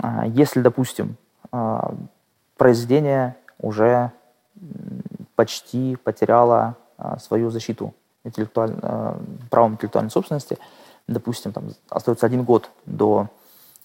э, 0.02 0.24
если, 0.34 0.60
допустим, 0.60 1.14
э, 1.52 1.80
произведение 2.56 3.36
уже 3.60 4.10
почти 5.36 5.96
потеряло 6.02 6.76
свою 7.20 7.50
защиту 7.50 7.94
интеллектуаль... 8.24 8.74
э, 8.80 9.14
правом 9.50 9.74
интеллектуальной 9.74 10.10
собственности, 10.10 10.58
допустим, 11.06 11.52
там 11.52 11.70
остается 11.88 12.26
один 12.26 12.44
год 12.44 12.70
до 12.86 13.28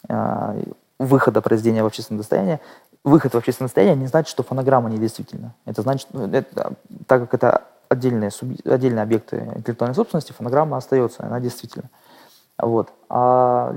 э, 0.07 0.63
выхода 0.99 1.41
произведения 1.41 1.83
в 1.83 1.87
общественное 1.87 2.19
достояние, 2.19 2.59
выход 3.03 3.33
в 3.33 3.37
общественное 3.37 3.67
достояние 3.67 3.95
не 3.95 4.07
значит, 4.07 4.29
что 4.29 4.43
фонограмма 4.43 4.89
недействительна. 4.89 5.53
Это 5.65 5.81
значит, 5.81 6.07
ну, 6.13 6.27
это, 6.27 6.73
так 7.07 7.21
как 7.21 7.33
это 7.33 7.63
отдельные, 7.89 8.31
отдельные 8.65 9.03
объекты 9.03 9.51
интеллектуальной 9.55 9.95
собственности, 9.95 10.33
фонограмма 10.33 10.77
остается, 10.77 11.25
она 11.25 11.39
действительна. 11.39 11.89
Вот. 12.59 12.91
А 13.09 13.75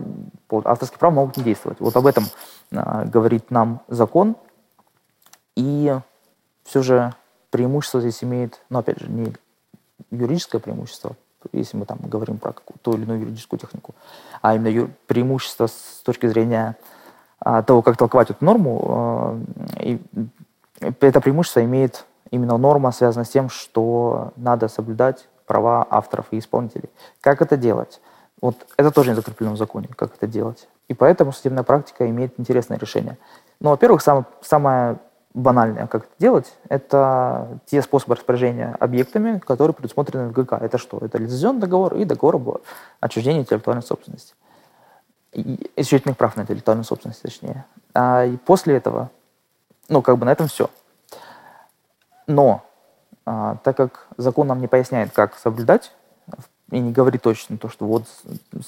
авторские 0.51 0.99
права 0.99 1.15
могут 1.15 1.37
не 1.37 1.45
действовать. 1.45 1.81
Вот 1.81 1.95
об 1.97 2.07
этом 2.07 2.25
а, 2.73 3.05
говорит 3.05 3.51
нам 3.51 3.83
закон. 3.89 4.37
И 5.55 5.95
все 6.65 6.83
же 6.83 7.15
преимущество 7.51 8.01
здесь 8.01 8.23
имеет, 8.25 8.61
ну, 8.71 8.79
опять 8.79 9.01
же, 9.01 9.09
не 9.09 9.33
юридическое 10.11 10.61
преимущество, 10.61 11.17
если 11.53 11.77
мы 11.77 11.87
там 11.87 11.99
говорим 12.03 12.39
про 12.39 12.55
ту 12.83 12.95
или 12.95 13.03
иную 13.03 13.21
юридическую 13.21 13.59
технику, 13.59 13.95
а 14.43 14.55
именно 14.55 14.91
преимущество 15.07 15.67
с 15.67 16.03
точки 16.05 16.27
зрения 16.27 16.77
а, 17.39 17.63
того, 17.63 17.83
как 17.83 17.97
толковать 17.97 18.31
эту 18.31 18.45
норму, 18.45 18.85
а, 18.87 19.41
и 19.81 20.01
это 20.81 21.21
преимущество 21.21 21.65
имеет 21.65 22.05
именно 22.31 22.57
норма, 22.57 22.93
связанная 22.93 23.25
с 23.25 23.31
тем, 23.31 23.49
что 23.49 24.33
надо 24.37 24.69
соблюдать 24.69 25.29
права 25.47 25.87
авторов 25.91 26.27
и 26.31 26.39
исполнителей. 26.39 26.91
Как 27.21 27.43
это 27.43 27.57
делать? 27.57 28.01
Вот 28.41 28.57
это 28.77 28.91
тоже 28.91 29.11
не 29.11 29.17
закреплено 29.17 29.53
в 29.53 29.59
законе, 29.59 29.89
как 29.97 30.15
это 30.15 30.27
делать. 30.27 30.69
И 30.89 30.95
поэтому 30.95 31.33
судебная 31.33 31.63
практика 31.63 32.09
имеет 32.09 32.39
интересное 32.39 32.79
решение. 32.79 33.19
Ну, 33.61 33.71
во-первых, 33.71 34.01
сам, 34.03 34.27
самое 34.41 34.99
банальное, 35.35 35.87
как 35.87 36.05
это 36.05 36.13
делать, 36.19 36.53
это 36.69 37.61
те 37.67 37.83
способы 37.83 38.17
распоряжения 38.17 38.77
объектами, 38.81 39.39
которые 39.39 39.75
предусмотрены 39.75 40.29
в 40.29 40.33
ГК. 40.33 40.59
Это 40.59 40.79
что? 40.79 40.99
Это 40.99 41.19
лицензионный 41.19 41.61
договор 41.61 41.95
и 41.95 42.05
договор 42.05 42.37
об 42.37 42.63
отчуждении 43.01 43.41
интеллектуальной 43.41 43.83
собственности 43.83 44.35
исключительных 45.33 46.17
прав 46.17 46.37
на 46.37 46.43
интеллектуальную 46.43 46.85
собственность, 46.85 47.23
точнее. 47.23 47.65
А 47.95 48.25
и 48.25 48.37
после 48.37 48.77
этого, 48.77 49.11
ну, 49.89 50.03
как 50.03 50.19
бы 50.19 50.27
на 50.27 50.33
этом 50.33 50.49
все. 50.49 50.71
Но, 52.27 52.65
а, 53.25 53.57
так 53.63 53.77
как 53.77 54.09
закон 54.17 54.49
нам 54.49 54.61
не 54.61 54.67
поясняет, 54.67 55.13
как 55.13 55.37
соблюдать, 55.39 55.93
и 56.71 56.79
не 56.79 56.93
говорит 56.93 57.23
точно 57.23 57.59
то, 57.59 57.69
что 57.69 57.85
вот 57.85 58.05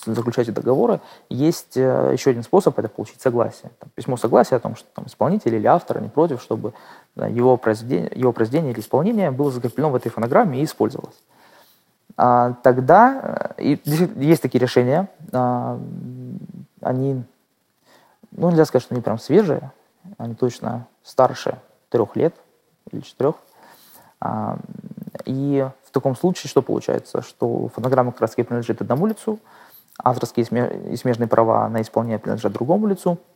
заключайте 0.07 0.53
договоры, 0.53 1.01
есть 1.29 1.77
э, 1.77 2.11
еще 2.13 2.31
один 2.31 2.43
способ, 2.43 2.79
это 2.79 2.89
получить 2.89 3.21
согласие. 3.21 3.71
Там, 3.79 3.91
письмо 3.95 4.17
согласия 4.17 4.57
о 4.57 4.61
том, 4.61 4.77
что 4.77 4.89
там, 4.95 5.07
исполнитель 5.07 5.55
или 5.55 5.67
автор 5.67 6.01
не 6.01 6.09
против, 6.09 6.43
чтобы 6.43 6.73
его 7.17 7.57
произведение, 7.57 8.11
его 8.15 8.33
произведение 8.33 8.73
или 8.73 8.81
исполнение 8.81 9.31
было 9.31 9.51
закреплено 9.51 9.91
в 9.91 9.95
этой 9.95 10.11
фонограмме 10.11 10.61
и 10.61 10.65
использовалось. 10.65 11.17
А, 12.17 12.55
тогда 12.63 13.55
э, 13.57 13.63
и 13.63 13.81
есть 14.17 14.43
такие 14.43 14.61
решения, 14.61 15.09
а, 15.33 15.81
они, 16.81 17.23
ну, 18.33 18.51
нельзя 18.51 18.65
сказать, 18.65 18.85
что 18.85 18.95
они 18.95 19.03
прям 19.03 19.19
свежие, 19.19 19.71
они 20.19 20.35
точно 20.35 20.87
старше 21.05 21.59
трех 21.89 22.17
лет 22.17 22.35
или 22.91 23.01
четырех. 23.01 23.37
А, 24.21 24.59
и 25.25 25.69
в 25.93 25.95
таком 25.95 26.17
случае 26.17 26.49
что 26.49 26.63
получается? 26.63 27.21
Что 27.21 27.69
фонограмма 27.69 28.15
раз 28.19 28.35
принадлежит 28.35 28.81
одному 28.81 29.05
лицу, 29.05 29.39
авторские 30.03 30.47
и 30.91 30.97
смежные 30.97 31.29
права 31.29 31.69
на 31.69 31.83
исполнение 31.83 32.19
принадлежат 32.19 32.55
другому 32.55 32.87
лицу– 32.87 33.19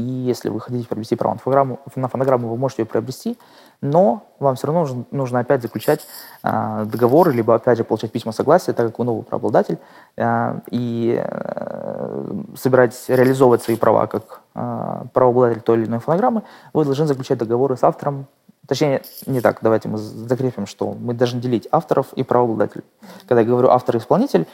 и 0.00 0.02
если 0.02 0.48
вы 0.48 0.60
хотите 0.60 0.86
приобрести 0.86 1.16
право 1.16 1.34
на 1.34 1.38
фонограмму, 1.38 1.80
на 1.94 2.08
фонограмму 2.08 2.48
вы 2.48 2.56
можете 2.56 2.82
ее 2.82 2.86
приобрести, 2.86 3.38
но 3.80 4.26
вам 4.38 4.56
все 4.56 4.66
равно 4.66 4.80
нужно, 4.80 5.04
нужно 5.10 5.40
опять 5.40 5.62
заключать 5.62 6.06
э, 6.42 6.84
договоры, 6.86 7.32
либо 7.32 7.54
опять 7.54 7.78
же 7.78 7.84
получать 7.84 8.12
письма 8.12 8.32
согласия, 8.32 8.72
так 8.72 8.86
как 8.88 8.98
вы 8.98 9.04
новый 9.04 9.24
правообладатель, 9.24 9.78
э, 10.16 10.60
и 10.70 11.20
э, 11.22 12.42
собираетесь 12.56 13.08
реализовывать 13.08 13.62
свои 13.62 13.76
права 13.76 14.06
как 14.06 14.40
э, 14.54 15.02
правообладатель 15.12 15.62
той 15.62 15.78
или 15.78 15.86
иной 15.86 15.98
фонограммы, 15.98 16.42
вы 16.72 16.84
должны 16.84 17.06
заключать 17.06 17.38
договоры 17.38 17.76
с 17.76 17.84
автором, 17.84 18.26
Точнее, 18.70 19.02
не 19.26 19.40
так, 19.40 19.58
давайте 19.62 19.88
мы 19.88 19.98
закрепим, 19.98 20.64
что 20.64 20.92
мы 20.92 21.12
должны 21.12 21.40
делить 21.40 21.66
авторов 21.72 22.12
и 22.12 22.22
правообладателей. 22.22 22.84
Когда 23.26 23.40
я 23.40 23.46
говорю 23.48 23.68
автор 23.68 23.96
и 23.96 23.98
исполнитель, 23.98 24.46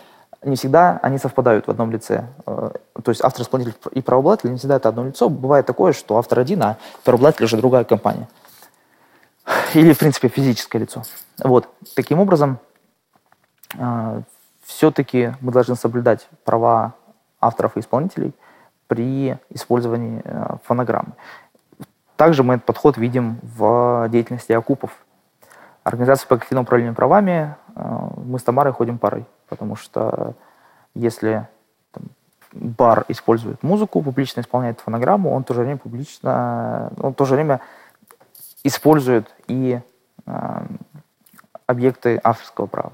не 0.43 0.57
всегда 0.57 0.99
они 1.03 1.19
совпадают 1.19 1.67
в 1.67 1.71
одном 1.71 1.91
лице. 1.91 2.25
Э, 2.47 2.71
то 3.05 3.11
есть 3.11 3.21
автор, 3.23 3.43
исполнитель 3.43 3.75
и 3.93 4.01
правообладатель 4.01 4.51
не 4.51 4.57
всегда 4.57 4.77
это 4.77 4.89
одно 4.89 5.05
лицо. 5.05 5.29
Бывает 5.29 5.67
такое, 5.67 5.93
что 5.93 6.17
автор 6.17 6.39
один, 6.39 6.63
а 6.63 6.79
правообладатель 7.05 7.45
уже 7.45 7.59
другая 7.59 7.85
компания. 7.85 8.27
Или, 9.75 9.93
в 9.93 9.99
принципе, 9.99 10.29
физическое 10.29 10.79
лицо. 10.79 11.03
Вот. 11.45 11.69
Таким 11.95 12.19
образом, 12.19 12.59
э, 13.75 14.23
все-таки 14.63 15.35
мы 15.43 15.53
должны 15.53 15.77
соблюдать 15.77 16.27
права 16.43 16.95
авторов 17.39 17.77
и 17.77 17.81
исполнителей 17.81 18.33
при 18.87 19.37
использовании 19.51 20.23
э, 20.25 20.57
фонограммы. 20.65 21.13
Также 22.17 22.43
мы 22.43 22.55
этот 22.55 22.67
подход 22.67 22.97
видим 22.97 23.39
в 23.43 24.09
деятельности 24.11 24.53
окупов. 24.53 24.91
Организация 25.85 26.27
по 26.27 26.37
коллективному 26.37 26.65
управлению 26.65 26.95
правами, 26.95 27.55
мы 27.75 28.39
с 28.39 28.43
Тамарой 28.43 28.73
ходим 28.73 28.99
парой 28.99 29.27
потому 29.49 29.77
что 29.77 30.35
если 30.95 31.49
там, 31.93 32.05
бар 32.53 33.05
использует 33.09 33.63
музыку, 33.63 34.03
публично 34.03 34.41
исполняет 34.41 34.81
фонограмму, 34.81 35.33
он 35.33 35.43
в 35.43 35.47
то 35.47 35.55
же 35.55 35.63
время 35.63 35.79
публично, 35.79 36.93
он 36.99 37.13
в 37.13 37.17
то 37.17 37.25
же 37.25 37.35
время 37.35 37.61
использует 38.65 39.29
и 39.47 39.81
э, 40.27 40.67
объекты 41.67 42.21
авторского 42.23 42.67
права. 42.67 42.93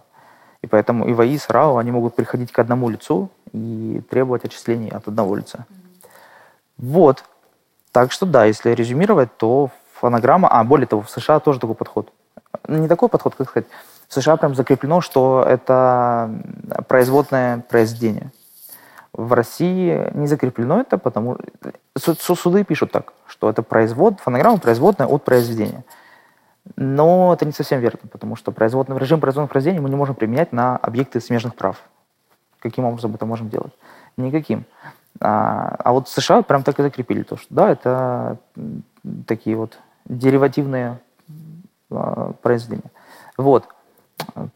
И 0.60 0.66
поэтому 0.66 1.06
и 1.06 1.12
ВАИ, 1.12 1.36
и 1.36 1.40
РАО, 1.48 1.78
они 1.78 1.90
могут 1.90 2.14
приходить 2.14 2.52
к 2.52 2.58
одному 2.58 2.88
лицу 2.88 3.30
и 3.52 4.00
требовать 4.08 4.44
отчислений 4.44 4.88
от 4.88 5.08
одного 5.08 5.34
лица. 5.36 5.66
Вот. 6.76 7.24
Так 7.92 8.10
что 8.10 8.26
да, 8.26 8.46
если 8.46 8.70
резюмировать, 8.70 9.36
то 9.36 9.70
фонограмма... 9.94 10.48
А, 10.48 10.64
более 10.64 10.86
того, 10.86 11.02
в 11.02 11.10
США 11.10 11.40
тоже 11.40 11.60
такой 11.60 11.76
подход. 11.76 12.10
Не 12.66 12.88
такой 12.88 13.08
подход, 13.08 13.34
как 13.34 13.48
сказать, 13.48 13.68
в 14.08 14.14
США 14.14 14.36
прям 14.36 14.54
закреплено, 14.54 15.00
что 15.00 15.44
это 15.46 16.30
производное 16.88 17.60
произведение. 17.68 18.30
В 19.12 19.34
России 19.34 20.10
не 20.14 20.26
закреплено 20.26 20.80
это, 20.80 20.96
потому 20.96 21.38
суды 21.96 22.64
пишут 22.64 22.92
так, 22.92 23.12
что 23.26 23.50
это 23.50 23.62
производ, 23.62 24.20
фонограмма 24.20 24.58
производная 24.58 25.06
от 25.06 25.24
произведения. 25.24 25.84
Но 26.76 27.32
это 27.34 27.44
не 27.44 27.52
совсем 27.52 27.80
верно, 27.80 28.00
потому 28.10 28.36
что 28.36 28.52
производный, 28.52 28.96
режим 28.98 29.20
производных 29.20 29.50
произведений 29.50 29.80
мы 29.80 29.90
не 29.90 29.96
можем 29.96 30.14
применять 30.14 30.52
на 30.52 30.76
объекты 30.76 31.20
смежных 31.20 31.54
прав. 31.54 31.76
Каким 32.60 32.84
образом 32.84 33.14
это 33.14 33.26
можем 33.26 33.50
делать? 33.50 33.72
Никаким. 34.16 34.64
А, 35.22 35.76
а 35.78 35.92
вот 35.92 36.08
США 36.08 36.42
прям 36.42 36.64
так 36.64 36.78
и 36.80 36.82
закрепили 36.82 37.22
то, 37.22 37.36
что 37.36 37.46
да, 37.50 37.70
это 37.70 38.38
такие 39.26 39.56
вот 39.56 39.78
деривативные 40.04 41.00
а, 41.90 42.32
произведения. 42.42 42.90
Вот. 43.36 43.64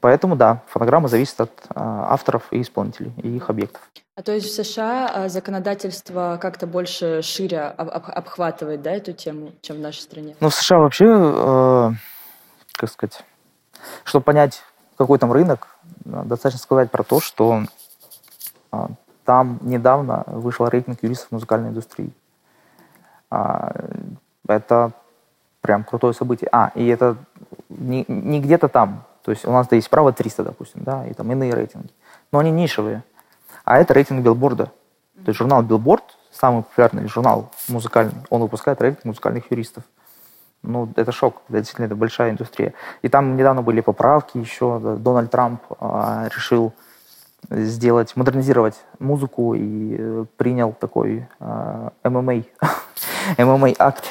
Поэтому, 0.00 0.36
да, 0.36 0.62
фонограмма 0.66 1.08
зависит 1.08 1.40
от 1.40 1.50
а, 1.74 2.12
авторов 2.12 2.52
и 2.52 2.60
исполнителей, 2.60 3.12
и 3.22 3.36
их 3.36 3.48
объектов. 3.48 3.80
А 4.16 4.22
то 4.22 4.32
есть 4.32 4.46
в 4.46 4.64
США 4.64 5.10
а, 5.12 5.28
законодательство 5.28 6.38
как-то 6.40 6.66
больше 6.66 7.22
шире 7.22 7.60
обхватывает, 7.60 8.82
да, 8.82 8.90
эту 8.90 9.12
тему, 9.12 9.52
чем 9.60 9.76
в 9.76 9.80
нашей 9.80 10.00
стране? 10.00 10.36
Ну, 10.40 10.48
в 10.48 10.54
США 10.54 10.78
вообще, 10.78 11.04
э, 11.06 11.90
как 12.72 12.90
сказать, 12.90 13.24
чтобы 14.04 14.24
понять, 14.24 14.62
какой 14.96 15.18
там 15.18 15.32
рынок, 15.32 15.68
достаточно 16.04 16.58
сказать 16.60 16.90
про 16.90 17.04
то, 17.04 17.20
что 17.20 17.62
э, 18.72 18.76
там 19.26 19.58
недавно 19.60 20.24
вышел 20.26 20.66
рейтинг 20.68 21.02
юристов 21.02 21.32
музыкальной 21.32 21.68
индустрии. 21.70 22.12
Э, 23.30 23.70
это 24.48 24.92
прям 25.60 25.84
крутое 25.84 26.14
событие. 26.14 26.48
А, 26.52 26.70
и 26.74 26.86
это 26.86 27.16
не, 27.68 28.04
не 28.08 28.40
где-то 28.40 28.68
там. 28.68 29.04
То 29.22 29.32
есть 29.32 29.44
у 29.44 29.50
нас 29.50 29.70
есть 29.72 29.90
право 29.90 30.12
300, 30.12 30.44
допустим, 30.44 30.84
да, 30.84 31.04
и 31.06 31.12
там 31.12 31.30
иные 31.32 31.52
рейтинги. 31.52 31.90
Но 32.32 32.38
они 32.38 32.50
нишевые. 32.50 33.02
А 33.64 33.78
это 33.78 33.92
рейтинг 33.92 34.22
билборда. 34.22 34.70
То 35.24 35.30
есть 35.30 35.38
журнал 35.38 35.62
Billboard, 35.62 36.02
самый 36.30 36.62
популярный 36.62 37.08
журнал 37.08 37.50
музыкальный, 37.68 38.12
он 38.30 38.42
выпускает 38.42 38.80
рейтинг 38.80 39.04
музыкальных 39.06 39.50
юристов. 39.50 39.82
Ну, 40.62 40.88
это 40.96 41.10
шок, 41.10 41.42
это 41.48 41.58
действительно 41.58 41.86
это 41.86 41.96
большая 41.96 42.30
индустрия. 42.30 42.74
И 43.02 43.08
там 43.08 43.36
недавно 43.36 43.62
были 43.62 43.80
поправки 43.80 44.38
еще, 44.38 44.78
Дональд 44.78 45.30
Трамп 45.30 45.62
а, 45.80 46.28
решил 46.34 46.72
сделать, 47.50 48.16
модернизировать 48.16 48.74
музыку 48.98 49.54
и 49.54 49.96
э, 49.98 50.24
принял 50.36 50.72
такой 50.72 51.28
э, 51.38 51.90
MMA, 52.02 52.44
MMA 53.38 53.76
Act, 53.76 54.04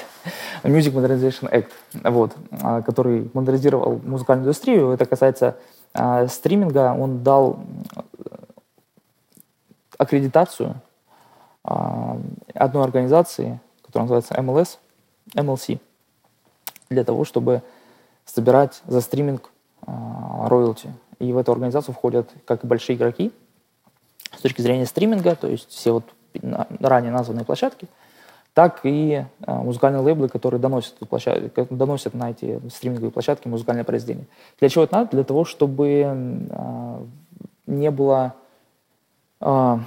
Music 0.63 0.93
Modernization 0.93 1.51
Act, 1.51 1.69
вот, 2.03 2.35
э, 2.51 2.81
который 2.85 3.29
модернизировал 3.33 3.99
музыкальную 4.03 4.45
индустрию. 4.45 4.91
Это 4.91 5.05
касается 5.05 5.57
э, 5.93 6.27
стриминга. 6.27 6.93
Он 6.97 7.23
дал 7.23 7.59
аккредитацию 9.97 10.75
э, 11.65 12.17
одной 12.53 12.83
организации, 12.83 13.59
которая 13.85 14.07
называется 14.07 14.33
MLS, 14.35 14.77
MLC, 15.35 15.79
для 16.89 17.03
того, 17.03 17.25
чтобы 17.25 17.61
собирать 18.25 18.81
за 18.87 19.01
стриминг 19.01 19.49
э, 19.85 19.91
роялти. 20.47 20.93
И 21.19 21.31
в 21.31 21.37
эту 21.37 21.51
организацию 21.51 21.93
входят 21.93 22.29
как 22.45 22.63
и 22.63 22.67
большие 22.67 22.95
игроки 22.95 23.31
с 24.35 24.41
точки 24.41 24.61
зрения 24.61 24.85
стриминга, 24.85 25.35
то 25.35 25.47
есть 25.47 25.69
все 25.69 25.93
вот 25.93 26.03
ранее 26.79 27.11
названные 27.11 27.45
площадки, 27.45 27.87
так 28.53 28.81
и 28.83 29.25
э, 29.45 29.53
музыкальные 29.53 30.01
лейблы, 30.01 30.29
которые 30.29 30.59
доносят, 30.59 30.95
площадку, 31.09 31.67
доносят 31.69 32.13
на 32.13 32.31
эти 32.31 32.61
стриминговые 32.69 33.11
площадки 33.11 33.47
музыкальное 33.47 33.83
произведение. 33.83 34.27
Для 34.59 34.69
чего 34.69 34.85
это 34.85 34.95
надо? 34.95 35.11
Для 35.11 35.23
того, 35.23 35.43
чтобы 35.43 36.03
э, 36.05 37.05
не 37.67 37.91
было, 37.91 38.33
э, 39.41 39.77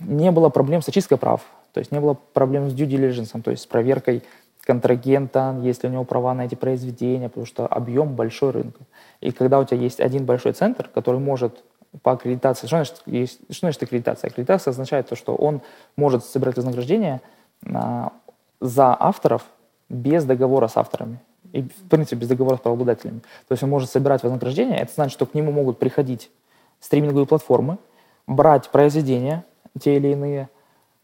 не 0.00 0.30
было 0.30 0.48
проблем 0.48 0.80
с 0.80 0.88
очисткой 0.88 1.18
прав, 1.18 1.42
то 1.72 1.80
есть 1.80 1.92
не 1.92 2.00
было 2.00 2.14
проблем 2.14 2.70
с 2.70 2.72
due 2.72 2.86
diligence, 2.86 3.40
то 3.42 3.50
есть 3.50 3.64
с 3.64 3.66
проверкой 3.66 4.22
контрагента, 4.64 5.56
есть 5.62 5.82
ли 5.82 5.88
у 5.88 5.92
него 5.92 6.04
права 6.04 6.34
на 6.34 6.46
эти 6.46 6.54
произведения, 6.54 7.28
потому 7.28 7.46
что 7.46 7.66
объем 7.66 8.14
большой 8.14 8.50
рынка. 8.50 8.80
И 9.20 9.30
когда 9.30 9.58
у 9.58 9.64
тебя 9.64 9.78
есть 9.80 10.00
один 10.00 10.24
большой 10.24 10.52
центр, 10.52 10.88
который 10.92 11.20
может 11.20 11.62
по 12.02 12.12
аккредитации, 12.12 12.66
что 12.66 12.76
значит, 12.76 13.02
что 13.50 13.60
значит 13.60 13.82
аккредитация? 13.82 14.28
Аккредитация 14.28 14.72
означает 14.72 15.08
то, 15.08 15.16
что 15.16 15.34
он 15.34 15.60
может 15.96 16.24
собирать 16.24 16.56
вознаграждение 16.56 17.20
а, 17.66 18.12
за 18.60 18.96
авторов 18.98 19.44
без 19.88 20.24
договора 20.24 20.68
с 20.68 20.76
авторами. 20.76 21.20
И, 21.52 21.62
в 21.62 21.88
принципе, 21.88 22.16
без 22.16 22.28
договора 22.28 22.56
с 22.56 22.60
правообладателями. 22.60 23.20
То 23.46 23.52
есть 23.52 23.62
он 23.62 23.70
может 23.70 23.90
собирать 23.90 24.22
вознаграждение. 24.22 24.78
Это 24.78 24.92
значит, 24.92 25.12
что 25.12 25.26
к 25.26 25.34
нему 25.34 25.52
могут 25.52 25.78
приходить 25.78 26.30
стриминговые 26.80 27.26
платформы, 27.26 27.78
брать 28.26 28.70
произведения, 28.70 29.44
те 29.80 29.96
или 29.96 30.08
иные, 30.08 30.48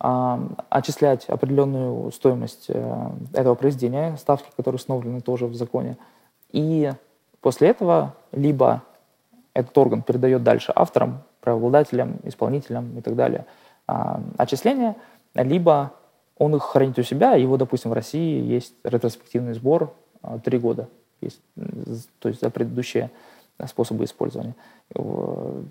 отчислять 0.00 1.26
определенную 1.26 2.11
стоимость 2.11 2.66
э, 2.69 3.11
этого 3.35 3.54
произведения, 3.54 4.16
ставки, 4.16 4.49
которые 4.57 4.76
установлены 4.76 5.21
тоже 5.21 5.47
в 5.47 5.54
законе. 5.54 5.99
И 6.52 6.90
после 7.42 7.69
этого 7.69 8.14
либо 8.33 8.83
этот 9.52 9.76
орган 9.76 10.02
передает 10.02 10.42
дальше 10.42 10.73
авторам, 10.75 11.23
правообладателям, 11.42 12.19
исполнителям 12.25 12.99
и 12.99 13.02
так 13.02 13.14
далее 13.14 13.45
отчисления, 14.37 14.97
либо 15.35 15.92
он 16.37 16.54
их 16.57 16.62
хранит 16.62 16.99
у 16.99 17.02
себя, 17.02 17.35
его, 17.35 17.57
допустим, 17.57 17.90
в 17.90 17.95
России 17.95 18.42
есть 18.42 18.75
ретроспективный 18.85 19.52
сбор 19.54 19.95
а, 20.23 20.38
три 20.38 20.59
года, 20.59 20.88
есть, 21.21 21.40
то 22.19 22.28
есть 22.28 22.40
за 22.40 22.50
предыдущие 22.50 23.11
способы 23.67 24.05
использования. 24.05 24.55
То 24.93 25.62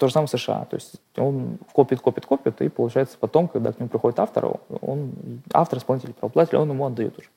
же 0.00 0.12
самое 0.12 0.26
в 0.26 0.30
США. 0.30 0.66
То 0.70 0.76
есть 0.76 0.94
он 1.16 1.58
копит, 1.72 2.00
копит, 2.00 2.26
копит, 2.26 2.60
и 2.60 2.68
получается 2.68 3.16
потом, 3.18 3.48
когда 3.48 3.72
к 3.72 3.78
нему 3.78 3.88
приходит 3.88 4.18
автор, 4.18 4.58
он, 4.80 5.12
автор, 5.52 5.78
исполнитель, 5.78 6.12
правообладатель, 6.12 6.58
он 6.58 6.70
ему 6.70 6.86
отдает 6.86 7.18
уже. 7.18 7.28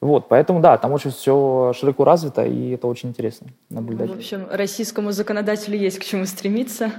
Вот, 0.00 0.28
поэтому, 0.28 0.60
да, 0.60 0.78
там 0.78 0.92
очень 0.92 1.10
все 1.10 1.72
широко 1.74 2.04
развито, 2.04 2.44
и 2.44 2.70
это 2.70 2.86
очень 2.86 3.08
интересно 3.08 3.48
наблюдать. 3.68 4.10
В 4.10 4.16
общем, 4.16 4.46
российскому 4.48 5.10
законодателю 5.10 5.76
есть 5.76 5.98
к 5.98 6.04
чему 6.04 6.24
стремиться. 6.24 6.92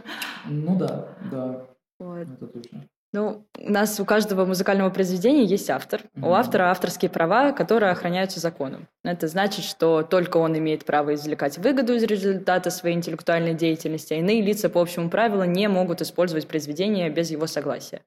Ну 0.45 0.77
да, 0.77 1.07
да. 1.31 1.65
Вот. 1.97 2.17
Это 2.17 2.47
точно. 2.47 2.83
Ну, 3.11 3.43
у 3.57 3.71
нас 3.71 3.99
у 3.99 4.05
каждого 4.05 4.45
музыкального 4.45 4.91
произведения 4.91 5.43
есть 5.43 5.71
автор. 5.71 6.01
Mm-hmm. 6.01 6.27
У 6.27 6.33
автора 6.33 6.69
авторские 6.69 7.09
права, 7.09 7.51
которые 7.53 7.91
охраняются 7.91 8.39
законом. 8.39 8.87
Это 9.03 9.27
значит, 9.27 9.65
что 9.65 10.03
только 10.03 10.37
он 10.37 10.55
имеет 10.55 10.85
право 10.85 11.15
извлекать 11.15 11.57
выгоду 11.57 11.95
из 11.95 12.03
результата 12.03 12.69
своей 12.69 12.95
интеллектуальной 12.95 13.55
деятельности, 13.55 14.13
а 14.13 14.17
иные 14.17 14.41
лица 14.41 14.69
по 14.69 14.79
общему 14.79 15.09
правилу 15.09 15.43
не 15.43 15.67
могут 15.67 16.01
использовать 16.01 16.47
произведение 16.47 17.09
без 17.09 17.31
его 17.31 17.47
согласия. 17.47 18.01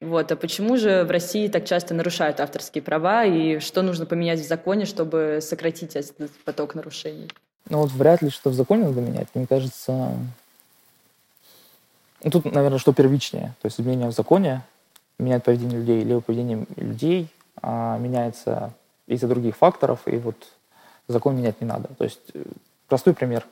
Вот. 0.00 0.32
А 0.32 0.36
почему 0.36 0.76
же 0.76 1.04
в 1.04 1.10
России 1.12 1.46
так 1.46 1.64
часто 1.64 1.94
нарушают 1.94 2.40
авторские 2.40 2.82
права, 2.82 3.24
и 3.24 3.60
что 3.60 3.82
нужно 3.82 4.04
поменять 4.04 4.40
в 4.40 4.48
законе, 4.48 4.84
чтобы 4.84 5.38
сократить 5.40 5.94
этот 5.94 6.30
поток 6.44 6.74
нарушений? 6.74 7.30
Ну 7.68 7.78
вот 7.82 7.92
вряд 7.92 8.20
ли 8.20 8.30
что 8.30 8.50
в 8.50 8.54
законе 8.54 8.84
надо 8.84 9.00
менять. 9.00 9.28
Мне 9.34 9.46
кажется, 9.46 10.16
ну, 12.22 12.30
тут, 12.30 12.44
наверное, 12.46 12.78
что 12.78 12.92
первичнее. 12.92 13.54
То 13.62 13.66
есть 13.66 13.80
изменение 13.80 14.08
в 14.08 14.14
законе 14.14 14.62
меняет 15.18 15.44
поведение 15.44 15.78
людей, 15.78 16.02
либо 16.04 16.20
поведение 16.20 16.66
людей 16.76 17.30
а 17.62 17.98
меняется 17.98 18.72
из-за 19.06 19.28
других 19.28 19.56
факторов, 19.56 20.00
и 20.06 20.16
вот 20.16 20.36
закон 21.08 21.36
менять 21.36 21.60
не 21.60 21.66
надо. 21.66 21.88
То 21.98 22.04
есть 22.04 22.20
э, 22.32 22.42
простой 22.88 23.14
пример. 23.14 23.46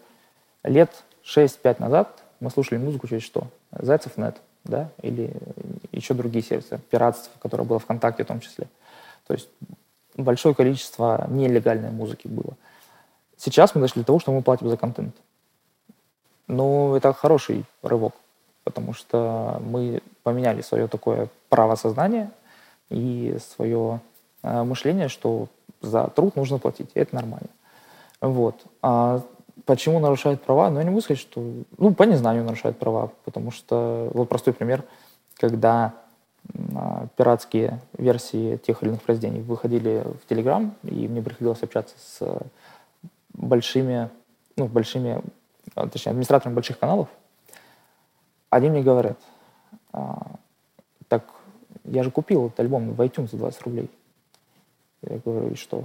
Лет 0.62 1.04
6-5 1.24 1.80
назад 1.80 2.22
мы 2.40 2.50
слушали 2.50 2.78
музыку 2.78 3.08
через 3.08 3.22
что? 3.22 3.48
Зайцев 3.72 4.16
нет, 4.16 4.36
да, 4.64 4.90
или 5.02 5.32
еще 5.92 6.14
другие 6.14 6.42
сервисы, 6.42 6.80
пиратство, 6.90 7.30
которое 7.40 7.64
было 7.64 7.78
ВКонтакте 7.78 8.24
в 8.24 8.28
том 8.28 8.40
числе. 8.40 8.66
То 9.26 9.34
есть 9.34 9.48
большое 10.16 10.54
количество 10.54 11.26
нелегальной 11.28 11.90
музыки 11.90 12.28
было. 12.28 12.54
Сейчас 13.36 13.74
мы 13.74 13.80
дошли 13.80 14.02
до 14.02 14.06
того, 14.06 14.20
что 14.20 14.32
мы 14.32 14.42
платим 14.42 14.68
за 14.68 14.76
контент. 14.76 15.14
Но 16.46 16.96
это 16.96 17.12
хороший 17.12 17.64
рывок 17.82 18.14
потому 18.68 18.92
что 18.92 19.62
мы 19.64 20.02
поменяли 20.22 20.60
свое 20.60 20.88
такое 20.88 21.28
право 21.48 21.74
сознания 21.74 22.30
и 22.90 23.38
свое 23.56 24.00
э, 24.42 24.62
мышление, 24.62 25.08
что 25.08 25.48
за 25.80 26.08
труд 26.08 26.36
нужно 26.36 26.58
платить, 26.58 26.90
и 26.94 27.00
это 27.00 27.14
нормально. 27.14 27.48
Вот. 28.20 28.56
А 28.82 29.22
почему 29.64 30.00
нарушают 30.00 30.42
права? 30.42 30.68
Ну, 30.68 30.78
я 30.78 30.84
не 30.84 30.90
могу 30.90 31.00
сказать, 31.00 31.20
что... 31.20 31.40
Ну, 31.78 31.94
по 31.94 32.02
незнанию 32.02 32.44
нарушают 32.44 32.78
права, 32.78 33.10
потому 33.24 33.50
что... 33.50 34.10
Вот 34.12 34.28
простой 34.28 34.52
пример, 34.52 34.84
когда 35.36 35.94
а, 36.74 37.06
пиратские 37.16 37.80
версии 37.96 38.58
тех 38.58 38.82
или 38.82 38.90
иных 38.90 39.02
произведений 39.02 39.40
выходили 39.40 40.04
в 40.22 40.28
Телеграм, 40.28 40.74
и 40.82 41.08
мне 41.08 41.22
приходилось 41.22 41.62
общаться 41.62 41.94
с 41.98 42.38
большими, 43.32 44.10
ну, 44.56 44.66
большими, 44.66 45.22
а, 45.74 45.88
точнее, 45.88 46.10
администраторами 46.10 46.54
больших 46.54 46.78
каналов, 46.78 47.08
они 48.50 48.70
мне 48.70 48.82
говорят, 48.82 49.18
а, 49.92 50.32
так 51.08 51.24
я 51.84 52.02
же 52.02 52.10
купил 52.10 52.46
этот 52.46 52.60
альбом 52.60 52.92
в 52.92 53.00
iTunes 53.00 53.30
за 53.30 53.36
20 53.36 53.62
рублей. 53.62 53.90
Я 55.02 55.18
говорю, 55.24 55.50
и 55.50 55.54
что? 55.54 55.82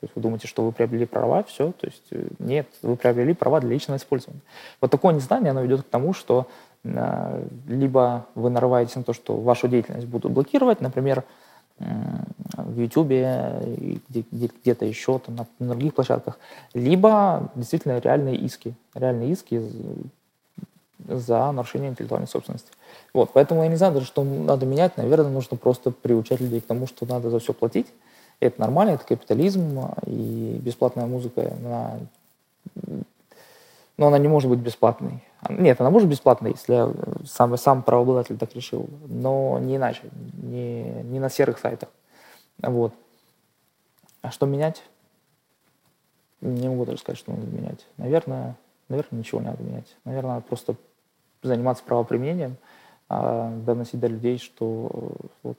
То 0.00 0.06
есть 0.06 0.16
вы 0.16 0.22
думаете, 0.22 0.48
что 0.48 0.64
вы 0.64 0.72
приобрели 0.72 1.04
права, 1.04 1.42
все? 1.42 1.72
То 1.72 1.86
есть 1.86 2.06
э, 2.10 2.26
нет, 2.38 2.66
вы 2.82 2.96
приобрели 2.96 3.34
права 3.34 3.60
для 3.60 3.70
личного 3.70 3.98
использования. 3.98 4.40
Вот 4.80 4.90
такое 4.90 5.14
незнание, 5.14 5.50
оно 5.50 5.60
ведет 5.60 5.82
к 5.82 5.88
тому, 5.88 6.14
что 6.14 6.46
э, 6.84 7.46
либо 7.66 8.26
вы 8.34 8.48
нарываетесь 8.48 8.96
на 8.96 9.02
то, 9.02 9.12
что 9.12 9.36
вашу 9.36 9.68
деятельность 9.68 10.06
будут 10.06 10.32
блокировать, 10.32 10.80
например, 10.80 11.24
в 11.78 12.74
где, 12.74 14.22
где-то 14.30 14.84
еще, 14.84 15.18
там, 15.18 15.46
на 15.58 15.68
других 15.68 15.94
площадках, 15.94 16.38
либо 16.74 17.50
действительно 17.54 17.98
реальные 17.98 18.36
иски. 18.36 18.74
Реальные 18.94 19.30
иски 19.32 19.62
за 21.08 21.50
нарушение 21.52 21.90
интеллектуальной 21.90 22.28
собственности. 22.28 22.70
Вот, 23.12 23.30
поэтому 23.32 23.62
я 23.62 23.68
не 23.68 23.76
знаю 23.76 23.94
даже, 23.94 24.06
что 24.06 24.22
надо 24.22 24.66
менять. 24.66 24.96
Наверное, 24.96 25.30
нужно 25.30 25.56
просто 25.56 25.90
приучать 25.90 26.40
людей 26.40 26.60
к 26.60 26.66
тому, 26.66 26.86
что 26.86 27.06
надо 27.06 27.30
за 27.30 27.38
все 27.38 27.52
платить. 27.52 27.86
Это 28.40 28.60
нормально, 28.60 28.92
это 28.92 29.04
капитализм, 29.04 29.80
и 30.06 30.58
бесплатная 30.62 31.06
музыка, 31.06 31.52
она... 31.60 31.98
Но 33.96 34.06
она 34.06 34.16
не 34.16 34.28
может 34.28 34.48
быть 34.48 34.60
бесплатной. 34.60 35.22
Нет, 35.48 35.78
она 35.80 35.90
может 35.90 36.08
быть 36.08 36.16
бесплатной, 36.16 36.52
если 36.52 36.94
сам, 37.26 37.56
сам 37.58 37.82
правообладатель 37.82 38.38
так 38.38 38.54
решил, 38.54 38.88
но 39.08 39.58
не 39.58 39.76
иначе, 39.76 40.02
не, 40.42 40.84
не 41.02 41.18
на 41.18 41.28
серых 41.28 41.58
сайтах. 41.58 41.90
Вот. 42.62 42.94
А 44.22 44.30
что 44.30 44.46
менять? 44.46 44.82
Не 46.40 46.68
могу 46.68 46.86
даже 46.86 46.98
сказать, 46.98 47.18
что 47.18 47.32
надо 47.32 47.46
менять. 47.46 47.86
Наверное, 47.98 48.56
наверное, 48.88 49.18
ничего 49.18 49.40
не 49.40 49.48
надо 49.48 49.62
менять. 49.62 49.96
Наверное, 50.04 50.34
надо 50.34 50.46
просто 50.46 50.76
заниматься 51.42 51.84
правоприменением, 51.84 52.56
а, 53.08 53.50
доносить 53.64 54.00
до 54.00 54.06
людей, 54.06 54.38
что 54.38 54.90
вот 55.42 55.58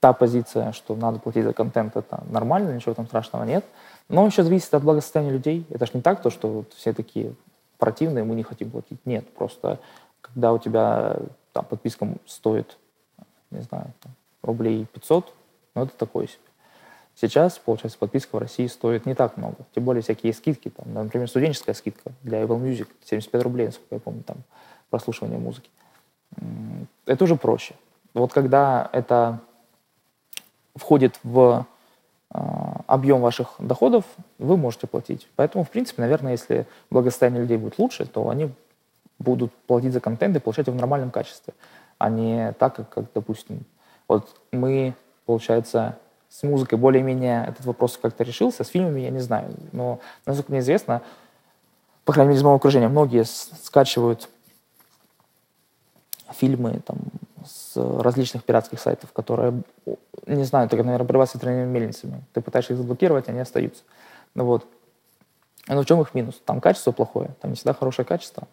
та 0.00 0.12
позиция, 0.12 0.72
что 0.72 0.94
надо 0.94 1.18
платить 1.18 1.44
за 1.44 1.52
контент, 1.52 1.96
это 1.96 2.22
нормально, 2.28 2.72
ничего 2.72 2.94
там 2.94 3.06
страшного 3.06 3.44
нет. 3.44 3.64
Но 4.08 4.26
еще 4.26 4.42
зависит 4.42 4.72
от 4.74 4.84
благосостояния 4.84 5.32
людей. 5.32 5.66
Это 5.70 5.86
же 5.86 5.92
не 5.94 6.02
так, 6.02 6.22
то, 6.22 6.30
что 6.30 6.48
вот 6.48 6.72
все 6.74 6.92
такие 6.92 7.34
противные, 7.78 8.24
мы 8.24 8.34
не 8.34 8.42
хотим 8.42 8.70
платить. 8.70 8.98
Нет, 9.04 9.28
просто 9.34 9.80
когда 10.20 10.52
у 10.52 10.58
тебя 10.58 11.16
там 11.52 11.64
подписка 11.64 12.08
стоит, 12.26 12.76
не 13.50 13.62
знаю, 13.62 13.92
рублей 14.42 14.86
500, 14.92 15.32
ну 15.74 15.82
это 15.82 15.96
такое 15.96 16.26
себе. 16.26 16.45
Сейчас, 17.18 17.58
получается, 17.58 17.98
подписка 17.98 18.36
в 18.36 18.38
России 18.38 18.66
стоит 18.66 19.06
не 19.06 19.14
так 19.14 19.38
много. 19.38 19.56
Тем 19.74 19.84
более 19.84 20.02
всякие 20.02 20.34
скидки. 20.34 20.68
Там, 20.68 20.92
например, 20.92 21.28
студенческая 21.28 21.72
скидка 21.72 22.12
для 22.22 22.42
Apple 22.42 22.60
Music 22.60 22.88
75 23.04 23.42
рублей, 23.42 23.66
насколько 23.66 23.94
я 23.94 24.00
помню, 24.00 24.22
там 24.22 24.36
прослушивание 24.90 25.38
музыки. 25.38 25.70
Это 27.06 27.24
уже 27.24 27.36
проще. 27.36 27.74
Вот 28.12 28.32
когда 28.34 28.90
это 28.92 29.40
входит 30.74 31.18
в 31.22 31.64
э, 32.34 32.38
объем 32.86 33.22
ваших 33.22 33.54
доходов, 33.58 34.04
вы 34.38 34.58
можете 34.58 34.86
платить. 34.86 35.26
Поэтому, 35.36 35.64
в 35.64 35.70
принципе, 35.70 36.02
наверное, 36.02 36.32
если 36.32 36.66
благосостояние 36.90 37.42
людей 37.42 37.56
будет 37.56 37.78
лучше, 37.78 38.04
то 38.04 38.28
они 38.28 38.50
будут 39.18 39.54
платить 39.66 39.94
за 39.94 40.00
контент 40.00 40.36
и 40.36 40.40
получать 40.40 40.66
его 40.66 40.76
в 40.76 40.80
нормальном 40.80 41.10
качестве, 41.10 41.54
а 41.96 42.10
не 42.10 42.52
так, 42.52 42.76
как, 42.76 42.88
как 42.90 43.04
допустим, 43.14 43.64
вот 44.06 44.38
мы, 44.52 44.94
получается, 45.24 45.96
с 46.36 46.42
музыкой 46.42 46.78
более-менее 46.78 47.46
этот 47.48 47.64
вопрос 47.64 47.96
как-то 47.96 48.22
решился, 48.22 48.62
с 48.62 48.68
фильмами 48.68 49.00
я 49.00 49.10
не 49.10 49.20
знаю, 49.20 49.54
но, 49.72 50.00
насколько 50.26 50.52
мне 50.52 50.60
известно, 50.60 51.00
по 52.04 52.12
крайней 52.12 52.28
мере, 52.28 52.40
из 52.40 52.42
моего 52.42 52.56
окружения, 52.56 52.88
многие 52.88 53.24
скачивают 53.24 54.28
фильмы 56.32 56.80
там, 56.84 56.98
с 57.42 57.74
различных 58.02 58.44
пиратских 58.44 58.80
сайтов, 58.80 59.12
которые, 59.12 59.62
не 60.26 60.44
знаю, 60.44 60.68
только, 60.68 60.84
наверное, 60.84 61.06
борьба 61.06 61.24
с 61.24 61.34
ветряными 61.34 61.70
мельницами. 61.70 62.22
Ты 62.34 62.42
пытаешься 62.42 62.74
их 62.74 62.80
заблокировать, 62.80 63.30
они 63.30 63.40
остаются. 63.40 63.84
Ну, 64.34 64.44
вот. 64.44 64.66
Но 65.68 65.80
в 65.80 65.86
чем 65.86 66.02
их 66.02 66.12
минус? 66.12 66.42
Там 66.44 66.60
качество 66.60 66.92
плохое, 66.92 67.30
там 67.40 67.52
не 67.52 67.56
всегда 67.56 67.72
хорошее 67.72 68.04
качество. 68.04 68.46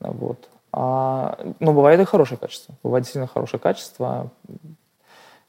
Вот. 0.00 0.48
А, 0.72 1.38
ну, 1.60 1.72
бывает 1.72 2.00
и 2.00 2.04
хорошее 2.04 2.38
качество. 2.38 2.74
Бывает 2.82 3.04
действительно 3.04 3.28
хорошее 3.28 3.60
качество, 3.60 4.30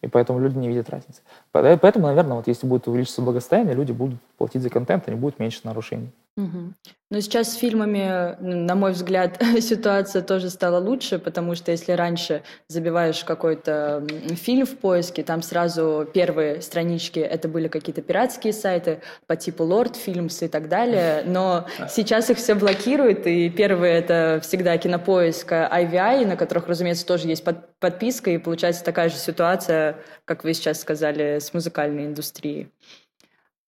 и 0.02 0.08
поэтому 0.08 0.40
люди 0.40 0.58
не 0.58 0.68
видят 0.68 0.90
разницы. 0.90 1.22
Поэтому, 1.52 2.08
наверное, 2.08 2.38
вот 2.38 2.48
если 2.48 2.66
будет 2.68 2.88
увеличиться 2.88 3.22
благосостояние, 3.22 3.76
люди 3.76 3.92
будут 3.92 4.20
платить 4.38 4.62
за 4.62 4.70
контент, 4.70 5.08
и 5.08 5.12
не 5.12 5.18
будет 5.18 5.40
меньше 5.40 5.62
нарушений. 5.64 6.12
Угу. 6.40 6.74
Но 7.12 7.20
сейчас 7.20 7.52
с 7.52 7.58
фильмами, 7.58 8.38
на 8.40 8.76
мой 8.76 8.94
взгляд, 8.94 9.42
ситуация 9.60 10.22
тоже 10.22 10.50
стала 10.50 10.80
лучше, 10.80 11.20
потому 11.20 11.54
что 11.56 11.72
если 11.72 11.92
раньше 11.92 12.44
забиваешь 12.70 13.26
какой-то 13.26 14.08
фильм 14.36 14.66
в 14.66 14.78
поиске, 14.78 15.24
там 15.24 15.42
сразу 15.42 16.08
первые 16.14 16.62
странички 16.62 17.20
это 17.20 17.50
были 17.50 17.68
какие-то 17.68 18.02
пиратские 18.02 18.54
сайты 18.54 19.02
по 19.28 19.36
типу 19.36 19.64
Lord 19.64 19.98
Films 20.06 20.46
и 20.46 20.48
так 20.48 20.70
далее, 20.70 21.24
но 21.26 21.68
сейчас 21.90 22.30
их 22.30 22.38
все 22.38 22.56
блокируют, 22.56 23.28
и 23.28 23.50
первые 23.50 23.96
это 23.96 24.40
всегда 24.42 24.78
кинопоиск 24.78 25.52
IVI, 25.52 26.26
на 26.26 26.38
которых, 26.38 26.68
разумеется, 26.68 27.06
тоже 27.06 27.28
есть 27.28 27.44
под 27.44 27.78
подписка, 27.80 28.32
и 28.32 28.38
получается 28.38 28.86
такая 28.86 29.10
же 29.10 29.16
ситуация, 29.16 29.98
как 30.24 30.46
вы 30.46 30.54
сейчас 30.54 30.80
сказали, 30.80 31.40
с 31.40 31.54
музыкальной 31.54 32.06
индустрией. 32.06 32.72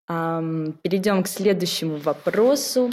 Перейдем 0.06 1.22
к 1.22 1.28
следующему 1.28 1.96
вопросу. 1.96 2.90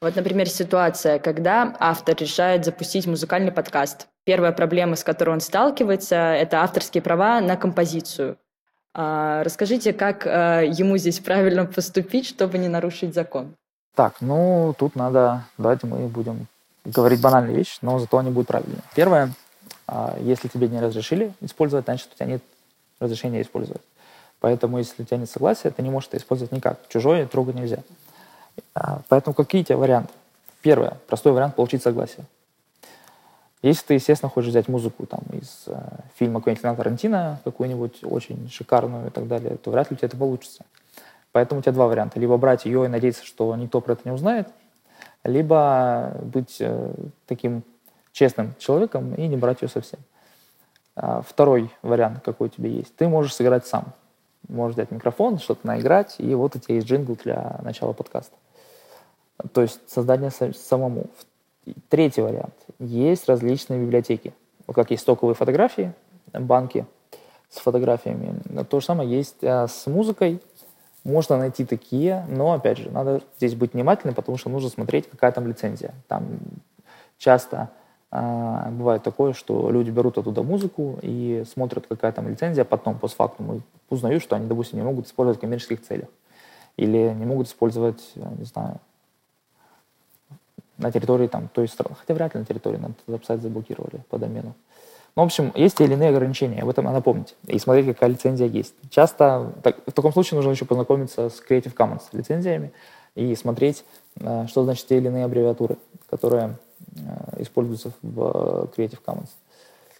Вот, 0.00 0.14
например, 0.14 0.48
ситуация, 0.48 1.18
когда 1.18 1.76
автор 1.78 2.16
решает 2.16 2.64
запустить 2.64 3.06
музыкальный 3.06 3.52
подкаст. 3.52 4.08
Первая 4.24 4.52
проблема, 4.52 4.96
с 4.96 5.04
которой 5.04 5.30
он 5.30 5.40
сталкивается, 5.40 6.16
это 6.16 6.62
авторские 6.62 7.02
права 7.02 7.40
на 7.40 7.56
композицию. 7.56 8.36
А, 8.98 9.44
расскажите, 9.44 9.92
как 9.92 10.26
а, 10.26 10.62
ему 10.62 10.96
здесь 10.96 11.20
правильно 11.20 11.66
поступить, 11.66 12.26
чтобы 12.26 12.58
не 12.58 12.68
нарушить 12.68 13.14
закон? 13.14 13.54
Так, 13.94 14.20
ну 14.20 14.74
тут 14.78 14.96
надо, 14.96 15.44
давайте 15.58 15.86
мы 15.86 16.08
будем 16.08 16.46
говорить 16.84 17.20
банальные 17.20 17.56
вещи, 17.56 17.78
но 17.82 17.98
зато 17.98 18.18
они 18.18 18.30
будут 18.30 18.48
правильные. 18.48 18.80
Первое, 18.94 19.32
а, 19.86 20.16
если 20.20 20.48
тебе 20.48 20.68
не 20.68 20.80
разрешили 20.80 21.32
использовать, 21.40 21.84
значит 21.84 22.08
у 22.12 22.16
тебя 22.16 22.26
нет 22.26 22.42
разрешения 22.98 23.42
использовать. 23.42 23.82
Поэтому, 24.46 24.78
если 24.78 25.02
у 25.02 25.04
тебя 25.04 25.16
нет 25.16 25.28
согласия, 25.28 25.70
ты 25.70 25.82
не 25.82 25.90
можешь 25.90 26.06
это 26.06 26.18
использовать 26.18 26.52
никак. 26.52 26.78
Чужое 26.88 27.26
трогать 27.26 27.56
нельзя. 27.56 27.78
А, 28.76 29.00
поэтому 29.08 29.34
какие 29.34 29.62
у 29.62 29.64
тебя 29.64 29.76
варианты? 29.76 30.12
Первое, 30.62 30.98
простой 31.08 31.32
вариант– 31.32 31.54
получить 31.56 31.82
согласие. 31.82 32.24
Если 33.60 33.84
ты, 33.84 33.94
естественно, 33.94 34.30
хочешь 34.30 34.50
взять 34.50 34.68
музыку 34.68 35.04
там, 35.04 35.18
из 35.32 35.64
э, 35.66 35.76
фильма 36.14 36.40
Квентина 36.40 36.76
Тарантино, 36.76 37.40
какую-нибудь 37.42 38.04
очень 38.04 38.48
шикарную 38.48 39.08
и 39.08 39.10
так 39.10 39.26
далее, 39.26 39.56
то 39.56 39.72
вряд 39.72 39.90
ли 39.90 39.94
у 39.94 39.98
тебя 39.98 40.06
это 40.06 40.16
получится. 40.16 40.64
Поэтому 41.32 41.58
у 41.58 41.62
тебя 41.64 41.72
два 41.72 41.88
варианта. 41.88 42.20
Либо 42.20 42.36
брать 42.36 42.66
ее 42.66 42.84
и 42.84 42.88
надеяться, 42.88 43.24
что 43.24 43.52
никто 43.56 43.80
про 43.80 43.94
это 43.94 44.02
не 44.04 44.12
узнает, 44.12 44.46
либо 45.24 46.12
быть 46.22 46.58
э, 46.60 46.94
таким 47.26 47.64
честным 48.12 48.54
человеком 48.60 49.12
и 49.16 49.26
не 49.26 49.36
брать 49.36 49.62
ее 49.62 49.68
совсем. 49.68 49.98
А, 50.94 51.22
второй 51.22 51.68
вариант, 51.82 52.20
какой 52.24 52.46
у 52.46 52.50
тебя 52.50 52.68
есть. 52.68 52.94
Ты 52.94 53.08
можешь 53.08 53.34
сыграть 53.34 53.66
сам 53.66 53.92
можешь 54.48 54.76
взять 54.76 54.90
микрофон, 54.90 55.38
что-то 55.38 55.66
наиграть, 55.66 56.16
и 56.18 56.34
вот 56.34 56.56
у 56.56 56.58
тебя 56.58 56.76
есть 56.76 56.86
джингл 56.86 57.16
для 57.22 57.58
начала 57.62 57.92
подкаста. 57.92 58.34
То 59.52 59.62
есть 59.62 59.80
создание 59.88 60.30
самому. 60.30 61.06
Третий 61.88 62.20
вариант. 62.20 62.54
Есть 62.78 63.28
различные 63.28 63.80
библиотеки. 63.80 64.32
Как 64.72 64.90
есть 64.90 65.02
стоковые 65.02 65.34
фотографии, 65.34 65.92
банки 66.32 66.86
с 67.50 67.58
фотографиями. 67.58 68.40
То 68.64 68.80
же 68.80 68.86
самое 68.86 69.10
есть 69.10 69.42
а, 69.42 69.66
с 69.66 69.86
музыкой. 69.86 70.40
Можно 71.04 71.38
найти 71.38 71.64
такие, 71.64 72.26
но, 72.28 72.52
опять 72.52 72.78
же, 72.78 72.90
надо 72.90 73.22
здесь 73.36 73.54
быть 73.54 73.74
внимательным, 73.74 74.14
потому 74.14 74.38
что 74.38 74.48
нужно 74.48 74.70
смотреть, 74.70 75.08
какая 75.08 75.30
там 75.30 75.46
лицензия. 75.46 75.94
Там 76.08 76.38
часто 77.18 77.70
а, 78.18 78.70
бывает 78.70 79.02
такое, 79.02 79.34
что 79.34 79.70
люди 79.70 79.90
берут 79.90 80.16
оттуда 80.16 80.42
музыку 80.42 80.98
и 81.02 81.44
смотрят, 81.52 81.86
какая 81.86 82.12
там 82.12 82.26
лицензия, 82.26 82.64
потом 82.64 82.98
постфактум 82.98 83.62
узнают, 83.90 84.22
что 84.22 84.36
они, 84.36 84.46
допустим, 84.46 84.78
не 84.78 84.84
могут 84.86 85.06
использовать 85.06 85.36
в 85.36 85.40
коммерческих 85.42 85.82
целях. 85.82 86.08
Или 86.78 87.12
не 87.12 87.26
могут 87.26 87.48
использовать, 87.48 88.00
не 88.14 88.44
знаю, 88.44 88.78
на 90.78 90.90
территории 90.90 91.26
там 91.26 91.48
той 91.48 91.68
страны. 91.68 91.94
Хотя 92.00 92.14
вряд 92.14 92.32
ли 92.32 92.40
на 92.40 92.46
территории, 92.46 92.78
надо 92.78 92.94
этот 93.06 93.26
сайт 93.26 93.42
заблокировали 93.42 94.02
по 94.08 94.16
домену. 94.16 94.54
Ну, 95.14 95.22
в 95.22 95.26
общем, 95.26 95.52
есть 95.54 95.76
те 95.76 95.84
или 95.84 95.92
иные 95.92 96.08
ограничения, 96.08 96.62
об 96.62 96.70
этом 96.70 96.86
надо 96.86 97.02
помнить. 97.02 97.34
И 97.46 97.58
смотреть, 97.58 97.84
какая 97.84 98.08
лицензия 98.08 98.46
есть. 98.46 98.72
Часто, 98.88 99.52
так, 99.62 99.76
в 99.86 99.92
таком 99.92 100.14
случае 100.14 100.36
нужно 100.36 100.52
еще 100.52 100.64
познакомиться 100.64 101.28
с 101.28 101.42
Creative 101.46 101.74
Commons 101.74 102.04
лицензиями 102.12 102.72
и 103.14 103.34
смотреть, 103.34 103.84
а, 104.22 104.46
что 104.46 104.64
значит 104.64 104.86
те 104.86 104.96
или 104.96 105.08
иные 105.08 105.26
аббревиатуры, 105.26 105.76
которые 106.08 106.56
Э, 106.56 106.65
используется 107.38 107.92
в 108.02 108.20
э, 108.20 108.66
Creative 108.76 108.98
Commons. 109.04 109.30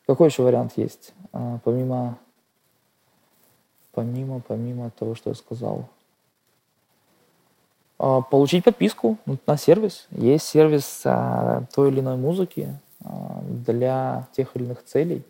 Какой 0.07 0.29
еще 0.29 0.43
вариант 0.43 0.73
есть? 0.77 1.13
А, 1.33 1.59
помимо, 1.65 2.19
помимо, 3.93 4.41
помимо 4.41 4.91
того, 4.91 5.15
что 5.15 5.31
я 5.31 5.35
сказал. 5.35 5.89
А, 7.99 8.21
получить 8.21 8.65
подписку 8.65 9.19
на 9.47 9.57
сервис. 9.57 10.07
Есть 10.11 10.47
сервис 10.47 11.03
а, 11.05 11.65
той 11.75 11.91
или 11.91 12.01
иной 12.01 12.17
музыки 12.17 12.79
для 13.43 14.27
тех 14.33 14.57
или 14.57 14.65
иных 14.65 14.85
целей. 14.85 15.23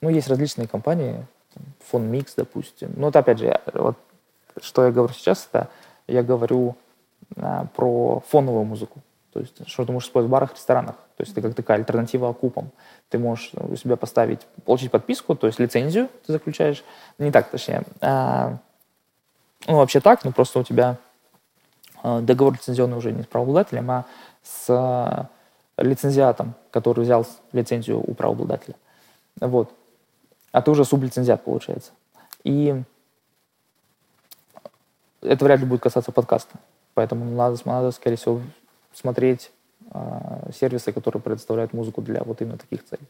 Ну, 0.00 0.08
есть 0.08 0.28
различные 0.28 0.68
компании, 0.68 1.26
фон 1.80 2.04
Микс, 2.04 2.34
допустим. 2.34 2.92
Ну, 2.96 3.06
вот 3.06 3.16
опять 3.16 3.38
же, 3.38 3.60
вот, 3.72 3.96
что 4.60 4.84
я 4.84 4.92
говорю 4.92 5.12
сейчас, 5.14 5.48
это 5.50 5.68
я 6.06 6.22
говорю 6.22 6.76
про 7.34 8.22
фоновую 8.28 8.64
музыку. 8.64 9.00
То 9.32 9.40
есть, 9.40 9.66
что 9.66 9.86
ты 9.86 9.92
можешь 9.92 10.08
использовать 10.08 10.28
в 10.28 10.32
барах, 10.32 10.52
ресторанах. 10.54 10.96
То 11.16 11.22
есть, 11.22 11.32
это 11.32 11.40
как 11.42 11.54
такая 11.54 11.78
альтернатива 11.78 12.28
окупам. 12.28 12.70
Ты 13.08 13.18
можешь 13.18 13.52
у 13.54 13.76
себя 13.76 13.96
поставить, 13.96 14.40
получить 14.64 14.90
подписку, 14.90 15.34
то 15.34 15.46
есть 15.46 15.58
лицензию 15.58 16.08
ты 16.26 16.32
заключаешь. 16.32 16.84
Не 17.18 17.30
так, 17.30 17.50
точнее. 17.50 17.82
А, 18.00 18.58
ну, 19.66 19.76
вообще 19.76 20.00
так, 20.00 20.24
но 20.24 20.32
просто 20.32 20.58
у 20.58 20.64
тебя 20.64 20.98
а, 22.02 22.20
договор 22.20 22.54
лицензионный 22.54 22.96
уже 22.96 23.12
не 23.12 23.22
с 23.22 23.26
правообладателем, 23.26 23.90
а 23.90 24.04
с 24.42 24.66
а, 24.68 25.28
лицензиатом, 25.78 26.54
который 26.70 27.04
взял 27.04 27.26
лицензию 27.52 28.02
у 28.04 28.14
правообладателя. 28.14 28.74
Вот. 29.40 29.72
А 30.50 30.60
ты 30.60 30.70
уже 30.70 30.84
сублицензиат, 30.84 31.42
получается. 31.42 31.92
И 32.44 32.82
это 35.22 35.44
вряд 35.44 35.60
ли 35.60 35.66
будет 35.66 35.80
касаться 35.80 36.12
подкаста. 36.12 36.58
Поэтому 36.94 37.24
надо, 37.24 37.58
надо 37.64 37.90
скорее 37.90 38.16
всего, 38.16 38.40
смотреть 38.94 39.50
э, 39.92 40.50
сервисы, 40.54 40.92
которые 40.92 41.22
предоставляют 41.22 41.72
музыку 41.72 42.02
для 42.02 42.22
вот 42.22 42.40
именно 42.42 42.58
таких 42.58 42.84
целей. 42.84 43.06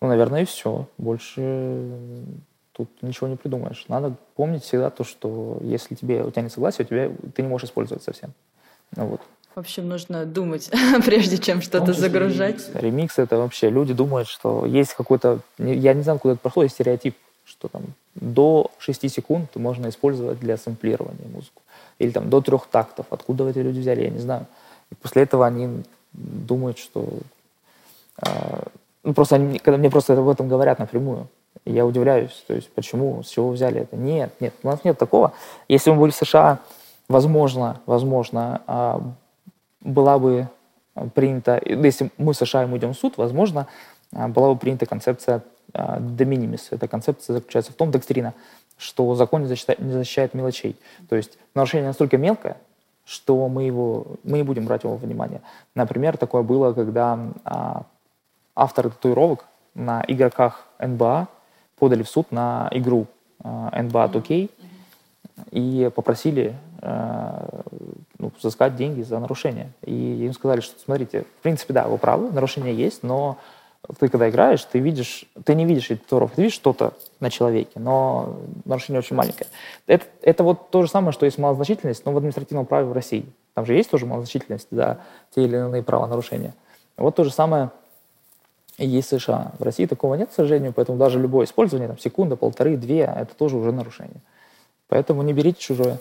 Ну, 0.00 0.08
наверное, 0.08 0.42
и 0.42 0.44
все. 0.44 0.86
Больше 0.98 1.98
тут 2.72 2.90
ничего 3.02 3.28
не 3.28 3.36
придумаешь. 3.36 3.84
Надо 3.88 4.14
помнить 4.34 4.64
всегда 4.64 4.90
то, 4.90 5.04
что 5.04 5.58
если 5.62 5.94
тебе, 5.94 6.22
у 6.24 6.30
тебя 6.30 6.42
не 6.42 6.50
согласие, 6.50 6.84
у 6.84 6.88
тебя, 6.88 7.10
ты 7.34 7.42
не 7.42 7.48
можешь 7.48 7.68
использовать 7.68 8.02
совсем. 8.02 8.32
Ну, 8.96 9.06
вот. 9.06 9.20
В 9.54 9.60
общем, 9.60 9.88
нужно 9.88 10.26
думать, 10.26 10.70
прежде 11.04 11.38
чем 11.38 11.62
что-то 11.62 11.92
загружать. 11.92 12.68
Ремикс. 12.68 12.82
ремикс 12.82 13.18
это 13.18 13.38
вообще, 13.38 13.70
люди 13.70 13.94
думают, 13.94 14.26
что 14.26 14.66
есть 14.66 14.94
какой-то, 14.94 15.40
я 15.58 15.94
не 15.94 16.02
знаю, 16.02 16.18
куда 16.18 16.34
это 16.34 16.40
прошло, 16.42 16.64
есть 16.64 16.74
стереотип, 16.74 17.16
что 17.44 17.68
там 17.68 17.82
до 18.16 18.72
6 18.78 19.10
секунд 19.10 19.54
можно 19.54 19.88
использовать 19.88 20.40
для 20.40 20.56
сэмплирования 20.56 21.28
музыку. 21.28 21.62
Или 21.98 22.10
там 22.10 22.30
до 22.30 22.40
трех 22.40 22.66
тактов. 22.66 23.06
Откуда 23.10 23.48
эти 23.48 23.58
люди 23.58 23.80
взяли, 23.80 24.02
я 24.02 24.10
не 24.10 24.18
знаю. 24.18 24.46
И 24.90 24.94
после 24.94 25.22
этого 25.22 25.46
они 25.46 25.84
думают, 26.12 26.78
что... 26.78 27.06
Э, 28.24 28.62
ну, 29.02 29.14
просто 29.14 29.36
они, 29.36 29.58
когда 29.58 29.78
мне 29.78 29.90
просто 29.90 30.18
об 30.18 30.28
этом 30.28 30.48
говорят 30.48 30.78
напрямую, 30.78 31.28
я 31.64 31.86
удивляюсь, 31.86 32.44
то 32.46 32.54
есть 32.54 32.70
почему, 32.72 33.22
с 33.22 33.28
чего 33.28 33.50
взяли 33.50 33.82
это. 33.82 33.96
Нет, 33.96 34.32
нет, 34.40 34.54
у 34.62 34.66
нас 34.68 34.84
нет 34.84 34.98
такого. 34.98 35.32
Если 35.68 35.90
мы 35.90 35.98
были 35.98 36.10
в 36.10 36.16
США, 36.16 36.58
возможно, 37.08 37.80
возможно, 37.86 38.62
э, 38.66 39.00
была 39.80 40.18
бы 40.18 40.48
принята, 41.14 41.60
если 41.64 42.10
мы 42.18 42.32
в 42.32 42.36
США 42.36 42.64
и 42.64 42.66
мы 42.66 42.78
идем 42.78 42.92
в 42.92 42.98
суд, 42.98 43.16
возможно, 43.16 43.66
э, 44.12 44.26
была 44.28 44.52
бы 44.52 44.58
принята 44.58 44.86
концепция 44.86 45.42
minimis. 45.72 46.68
Эта 46.70 46.86
концепция 46.86 47.34
заключается 47.34 47.72
в 47.72 47.74
том, 47.74 47.90
доктрина, 47.90 48.34
что 48.76 49.14
закон 49.14 49.42
не 49.42 49.48
защищает, 49.48 49.78
не 49.78 49.92
защищает 49.92 50.34
мелочей. 50.34 50.76
То 51.08 51.16
есть 51.16 51.38
нарушение 51.54 51.88
настолько 51.88 52.18
мелкое, 52.18 52.56
что 53.04 53.48
мы, 53.48 53.64
его, 53.64 54.06
мы 54.24 54.38
не 54.38 54.44
будем 54.44 54.66
брать 54.66 54.84
его 54.84 54.96
во 54.96 54.98
внимание. 54.98 55.40
Например, 55.74 56.16
такое 56.16 56.42
было, 56.42 56.72
когда 56.72 57.18
а, 57.44 57.84
авторы 58.54 58.90
татуировок 58.90 59.46
на 59.74 60.04
игроках 60.06 60.66
НБА 60.78 61.28
подали 61.78 62.02
в 62.02 62.08
суд 62.08 62.30
на 62.32 62.68
игру 62.72 63.06
а, 63.42 63.70
NBA 63.72 64.12
2K 64.12 64.50
и 65.50 65.90
попросили 65.94 66.56
а, 66.80 67.62
ну, 68.18 68.32
взыскать 68.38 68.76
деньги 68.76 69.02
за 69.02 69.18
нарушение. 69.18 69.70
И 69.84 70.24
им 70.24 70.32
сказали, 70.32 70.60
что 70.60 70.78
смотрите, 70.80 71.22
в 71.38 71.42
принципе, 71.42 71.74
да, 71.74 71.88
вы 71.88 71.98
правы, 71.98 72.30
нарушение 72.30 72.74
есть, 72.74 73.02
но 73.02 73.38
ты 73.98 74.08
когда 74.08 74.28
играешь, 74.30 74.64
ты 74.64 74.78
видишь, 74.78 75.26
ты 75.44 75.54
не 75.54 75.64
видишь 75.64 75.88
татуировок, 75.88 76.34
ты 76.34 76.42
видишь 76.42 76.54
что-то 76.54 76.94
на 77.20 77.30
человеке, 77.30 77.78
но 77.78 78.36
нарушение 78.64 79.00
очень 79.00 79.16
маленькое. 79.16 79.48
Это, 79.86 80.06
это 80.22 80.44
вот 80.44 80.70
то 80.70 80.82
же 80.82 80.88
самое, 80.88 81.12
что 81.12 81.26
есть 81.26 81.38
малозначительность, 81.38 82.04
но 82.06 82.12
в 82.12 82.16
административном 82.16 82.66
праве 82.66 82.86
в 82.86 82.92
России. 82.92 83.26
Там 83.54 83.66
же 83.66 83.74
есть 83.74 83.90
тоже 83.90 84.06
малозначительность 84.06 84.68
за 84.70 84.98
те 85.34 85.44
или 85.44 85.56
иные 85.56 85.82
правонарушения. 85.82 86.54
Вот 86.96 87.14
то 87.14 87.24
же 87.24 87.30
самое 87.30 87.70
есть 88.78 89.12
в 89.12 89.18
США. 89.18 89.52
В 89.58 89.62
России 89.62 89.86
такого 89.86 90.14
нет, 90.14 90.30
к 90.30 90.32
сожалению, 90.32 90.72
поэтому 90.72 90.98
даже 90.98 91.20
любое 91.20 91.46
использование, 91.46 91.88
там, 91.88 91.98
секунда, 91.98 92.36
полторы, 92.36 92.76
две, 92.76 93.00
это 93.00 93.34
тоже 93.34 93.56
уже 93.56 93.72
нарушение. 93.72 94.20
Поэтому 94.88 95.22
не 95.22 95.32
берите 95.32 95.60
чужое. 95.60 95.98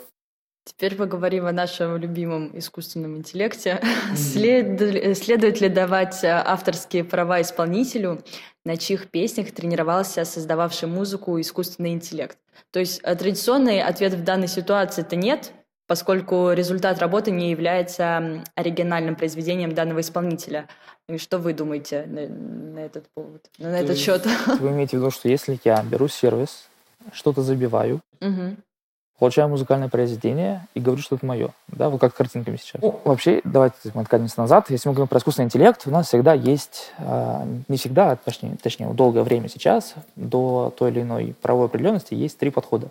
Теперь 0.65 0.95
поговорим 0.95 1.45
о 1.45 1.51
нашем 1.51 1.97
любимом 1.97 2.57
искусственном 2.57 3.17
интеллекте. 3.17 3.81
Mm-hmm. 3.81 4.15
След... 4.15 5.17
Следует 5.17 5.59
ли 5.59 5.67
давать 5.67 6.23
э, 6.23 6.29
авторские 6.29 7.03
права 7.03 7.41
исполнителю, 7.41 8.23
на 8.63 8.77
чьих 8.77 9.09
песнях 9.11 9.51
тренировался 9.51 10.23
создававший 10.23 10.87
музыку 10.87 11.39
искусственный 11.41 11.91
интеллект? 11.91 12.37
То 12.71 12.79
есть 12.79 13.01
э, 13.03 13.13
традиционный 13.15 13.81
ответ 13.81 14.13
в 14.13 14.23
данной 14.23 14.47
ситуации 14.47 15.01
это 15.01 15.17
нет, 15.17 15.51
поскольку 15.85 16.53
результат 16.53 16.97
работы 16.99 17.31
не 17.31 17.51
является 17.51 18.41
оригинальным 18.55 19.17
произведением 19.17 19.73
данного 19.73 19.99
исполнителя. 19.99 20.69
И 21.09 21.17
что 21.17 21.39
вы 21.39 21.53
думаете 21.53 22.05
на, 22.07 22.25
на 22.27 22.79
этот 22.79 23.09
повод, 23.13 23.49
на 23.57 23.71
То 23.71 23.83
этот 23.83 23.97
счет? 23.97 24.25
Вы 24.61 24.69
имеете 24.69 24.95
в 24.95 25.01
виду, 25.01 25.11
что 25.11 25.27
если 25.27 25.59
я 25.65 25.83
беру 25.83 26.07
сервис, 26.07 26.69
что-то 27.11 27.41
забиваю, 27.41 27.99
угу 28.21 28.55
получаю 29.19 29.47
музыкальное 29.49 29.89
произведение 29.89 30.67
и 30.73 30.79
говорю, 30.79 31.01
что 31.01 31.15
это 31.15 31.25
мое. 31.25 31.49
Да, 31.67 31.89
вот 31.89 32.01
как 32.01 32.13
с 32.13 32.17
картинками 32.17 32.57
сейчас. 32.57 32.81
Ну, 32.81 32.99
вообще, 33.03 33.41
давайте 33.43 33.75
мы 33.93 34.01
откатимся 34.01 34.39
назад. 34.39 34.69
Если 34.69 34.89
мы 34.89 34.95
говорим 34.95 35.07
про 35.07 35.19
искусственный 35.19 35.45
интеллект, 35.45 35.83
у 35.85 35.91
нас 35.91 36.07
всегда 36.07 36.33
есть, 36.33 36.91
э, 36.97 37.45
не 37.67 37.77
всегда, 37.77 38.11
а 38.11 38.15
точнее, 38.15 38.57
точнее, 38.61 38.89
долгое 38.89 39.23
время 39.23 39.47
сейчас, 39.49 39.93
до 40.15 40.73
той 40.77 40.91
или 40.91 41.01
иной 41.01 41.35
правовой 41.41 41.67
определенности 41.67 42.13
есть 42.13 42.37
три 42.37 42.49
подхода. 42.49 42.89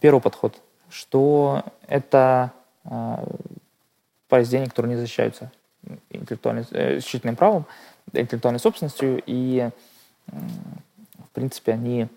Первый 0.00 0.20
подход, 0.20 0.54
что 0.90 1.64
это 1.88 2.52
э, 2.84 3.16
произведения, 4.28 4.68
которые 4.68 4.94
не 4.94 5.00
защищаются 5.00 5.50
э, 5.84 6.98
исключительным 6.98 7.36
правом, 7.36 7.64
интеллектуальной 8.12 8.60
собственностью, 8.60 9.22
и, 9.26 9.70
э, 10.26 10.32
в 10.32 11.30
принципе, 11.32 11.72
они, 11.72 12.08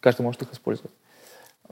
каждый 0.00 0.22
может 0.22 0.42
их 0.42 0.52
использовать. 0.52 0.92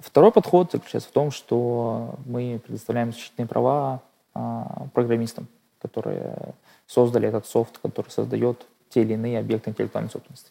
Второй 0.01 0.33
подход 0.33 0.73
заключается 0.73 1.11
в 1.11 1.13
том, 1.13 1.31
что 1.31 2.15
мы 2.25 2.61
предоставляем 2.65 3.13
защитные 3.13 3.47
права 3.47 4.01
а, 4.35 4.87
программистам, 4.95 5.47
которые 5.81 6.55
создали 6.87 7.29
этот 7.29 7.47
софт, 7.47 7.79
который 7.79 8.09
создает 8.09 8.67
те 8.89 9.03
или 9.03 9.15
иные 9.15 9.39
объекты 9.39 9.71
интеллектуальной 9.71 10.11
собственности. 10.11 10.51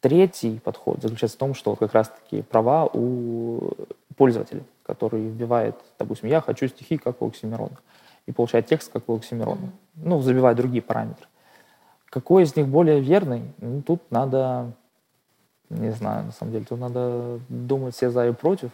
Третий 0.00 0.60
подход 0.60 1.02
заключается 1.02 1.36
в 1.36 1.40
том, 1.40 1.54
что 1.54 1.74
как 1.76 1.92
раз-таки 1.92 2.42
права 2.42 2.86
у 2.86 3.72
пользователя, 4.16 4.62
который 4.82 5.28
вбивает, 5.28 5.76
допустим, 5.98 6.28
я 6.28 6.40
хочу 6.40 6.68
стихи, 6.68 6.96
как 6.96 7.20
у 7.20 7.26
Оксимирона, 7.26 7.76
и 8.26 8.32
получает 8.32 8.66
текст, 8.66 8.92
как 8.92 9.08
у 9.08 9.16
Оксимирона. 9.16 9.60
Mm-hmm. 9.60 10.02
Ну, 10.04 10.20
забивает 10.22 10.56
другие 10.56 10.82
параметры. 10.82 11.26
Какой 12.08 12.42
из 12.42 12.56
них 12.56 12.66
более 12.66 13.00
верный? 13.00 13.42
Ну, 13.58 13.82
тут 13.82 14.02
надо 14.10 14.72
не 15.70 15.90
знаю, 15.90 16.26
на 16.26 16.32
самом 16.32 16.52
деле. 16.52 16.64
Тут 16.64 16.78
надо 16.78 17.40
думать 17.48 17.94
все 17.94 18.10
за 18.10 18.28
и 18.28 18.32
против. 18.32 18.70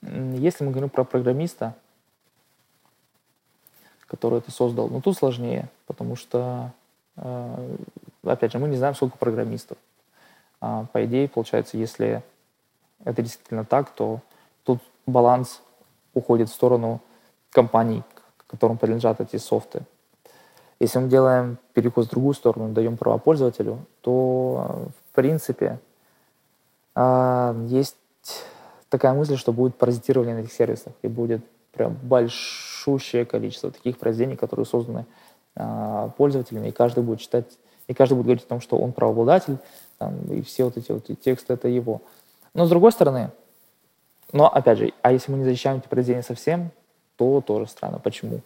Если 0.00 0.64
мы 0.64 0.70
говорим 0.70 0.88
про 0.88 1.04
программиста, 1.04 1.74
который 4.06 4.38
это 4.38 4.50
создал, 4.50 4.88
ну 4.88 5.00
тут 5.00 5.16
сложнее, 5.16 5.68
потому 5.86 6.16
что, 6.16 6.70
э, 7.16 7.76
опять 8.24 8.52
же, 8.52 8.58
мы 8.58 8.68
не 8.68 8.76
знаем, 8.76 8.94
сколько 8.94 9.16
программистов. 9.16 9.78
А, 10.60 10.86
по 10.92 11.04
идее, 11.04 11.28
получается, 11.28 11.76
если 11.76 12.22
это 13.04 13.22
действительно 13.22 13.64
так, 13.64 13.90
то 13.90 14.20
тут 14.64 14.80
баланс 15.06 15.60
уходит 16.14 16.48
в 16.48 16.54
сторону 16.54 17.00
компаний, 17.50 18.02
которым 18.46 18.78
принадлежат 18.78 19.20
эти 19.20 19.36
софты. 19.36 19.82
Если 20.78 20.98
мы 20.98 21.08
делаем 21.08 21.58
перекос 21.74 22.06
в 22.06 22.10
другую 22.10 22.34
сторону, 22.34 22.72
даем 22.72 22.96
права 22.96 23.18
пользователю, 23.18 23.78
то, 24.00 24.88
в 25.10 25.14
принципе, 25.14 25.78
есть 26.94 27.96
такая 28.88 29.14
мысль, 29.14 29.36
что 29.36 29.52
будет 29.52 29.76
паразитирование 29.76 30.34
на 30.34 30.40
этих 30.40 30.52
сервисах, 30.52 30.92
и 31.02 31.08
будет 31.08 31.42
прям 31.72 31.96
большущее 32.02 33.24
количество 33.24 33.70
таких 33.70 33.98
произведений, 33.98 34.36
которые 34.36 34.66
созданы 34.66 35.06
а, 35.56 36.10
пользователями, 36.10 36.68
и 36.68 36.72
каждый 36.72 37.02
будет 37.02 37.20
читать, 37.20 37.46
и 37.88 37.94
каждый 37.94 38.14
будет 38.14 38.26
говорить 38.26 38.44
о 38.44 38.48
том, 38.48 38.60
что 38.60 38.76
он 38.78 38.92
правообладатель, 38.92 39.56
там, 39.98 40.20
и 40.30 40.42
все 40.42 40.64
вот 40.64 40.76
эти 40.76 40.92
вот 40.92 41.06
тексты 41.20 41.54
это 41.54 41.68
его. 41.68 42.02
Но 42.52 42.66
с 42.66 42.68
другой 42.68 42.92
стороны, 42.92 43.30
но 44.32 44.52
опять 44.52 44.78
же, 44.78 44.92
а 45.00 45.12
если 45.12 45.32
мы 45.32 45.38
не 45.38 45.44
защищаем 45.44 45.78
эти 45.78 45.88
произведения 45.88 46.22
совсем, 46.22 46.70
то 47.16 47.40
тоже 47.40 47.66
странно. 47.66 47.98
Почему? 47.98 48.40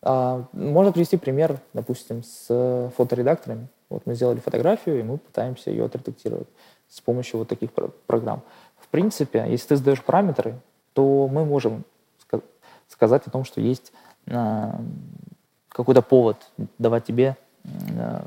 А, 0.00 0.46
можно 0.52 0.92
привести 0.92 1.18
пример, 1.18 1.60
допустим, 1.74 2.22
с 2.22 2.90
фоторедакторами. 2.96 3.68
Вот 3.90 4.06
мы 4.06 4.14
сделали 4.14 4.38
фотографию, 4.40 5.00
и 5.00 5.02
мы 5.02 5.18
пытаемся 5.18 5.70
ее 5.70 5.84
отредактировать 5.84 6.48
с 6.92 7.00
помощью 7.00 7.38
вот 7.38 7.48
таких 7.48 7.70
программ. 8.06 8.42
В 8.78 8.88
принципе, 8.88 9.46
если 9.48 9.68
ты 9.68 9.76
задаешь 9.76 10.02
параметры, 10.02 10.60
то 10.92 11.26
мы 11.26 11.44
можем 11.44 11.84
сказать 12.88 13.26
о 13.26 13.30
том, 13.30 13.44
что 13.44 13.60
есть 13.60 13.92
а, 14.30 14.78
какой-то 15.70 16.02
повод 16.02 16.36
давать 16.78 17.06
тебе 17.06 17.36
а, 17.98 18.24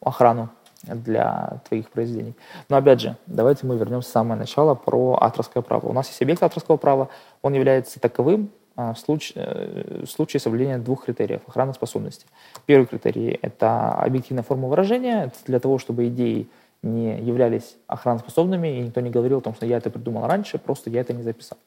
охрану 0.00 0.48
для 0.82 1.60
твоих 1.68 1.90
произведений. 1.90 2.34
Но 2.70 2.76
опять 2.76 3.00
же, 3.00 3.16
давайте 3.26 3.66
мы 3.66 3.76
вернемся 3.76 4.08
в 4.08 4.12
самое 4.12 4.38
начало 4.38 4.74
про 4.74 5.18
авторское 5.20 5.62
право. 5.62 5.86
У 5.88 5.92
нас 5.92 6.08
есть 6.08 6.22
объект 6.22 6.42
авторского 6.42 6.78
права, 6.78 7.08
он 7.42 7.52
является 7.52 8.00
таковым 8.00 8.50
а, 8.76 8.94
в 8.94 8.98
случае, 8.98 9.44
э, 9.44 10.04
в 10.06 10.10
случае 10.10 10.40
соблюдения 10.40 10.78
двух 10.78 11.04
критериев 11.04 11.42
охраны 11.46 11.74
способности. 11.74 12.26
Первый 12.64 12.86
критерий– 12.86 13.38
это 13.42 13.92
объективная 13.92 14.44
форма 14.44 14.68
выражения, 14.68 15.24
это 15.24 15.36
для 15.46 15.60
того, 15.60 15.78
чтобы 15.78 16.08
идеи 16.08 16.48
не 16.82 17.20
являлись 17.20 17.76
охраноспособными, 17.86 18.68
и 18.68 18.80
никто 18.80 19.00
не 19.00 19.10
говорил 19.10 19.38
о 19.38 19.42
том, 19.42 19.54
что 19.54 19.66
я 19.66 19.78
это 19.78 19.90
придумал 19.90 20.26
раньше, 20.26 20.58
просто 20.58 20.90
я 20.90 21.00
это 21.00 21.12
не 21.12 21.22
записал. 21.22 21.58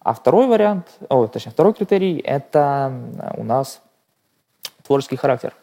А 0.00 0.14
второй 0.14 0.46
вариант, 0.46 0.86
о, 1.08 1.26
точнее, 1.26 1.52
второй 1.52 1.74
критерий– 1.74 2.18
это 2.24 2.92
у 3.36 3.44
нас 3.44 3.80
творческий 4.82 5.16
характер. 5.16 5.54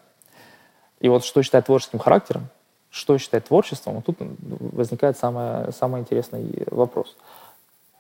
И 1.00 1.10
вот 1.10 1.24
что 1.24 1.42
считать 1.42 1.66
творческим 1.66 2.00
характером, 2.00 2.48
что 2.90 3.18
считать 3.18 3.46
творчеством, 3.46 3.96
вот 3.96 4.06
тут 4.06 4.18
возникает 4.20 5.18
самый, 5.18 5.74
самый 5.74 6.02
интересный 6.02 6.66
вопрос. 6.68 7.18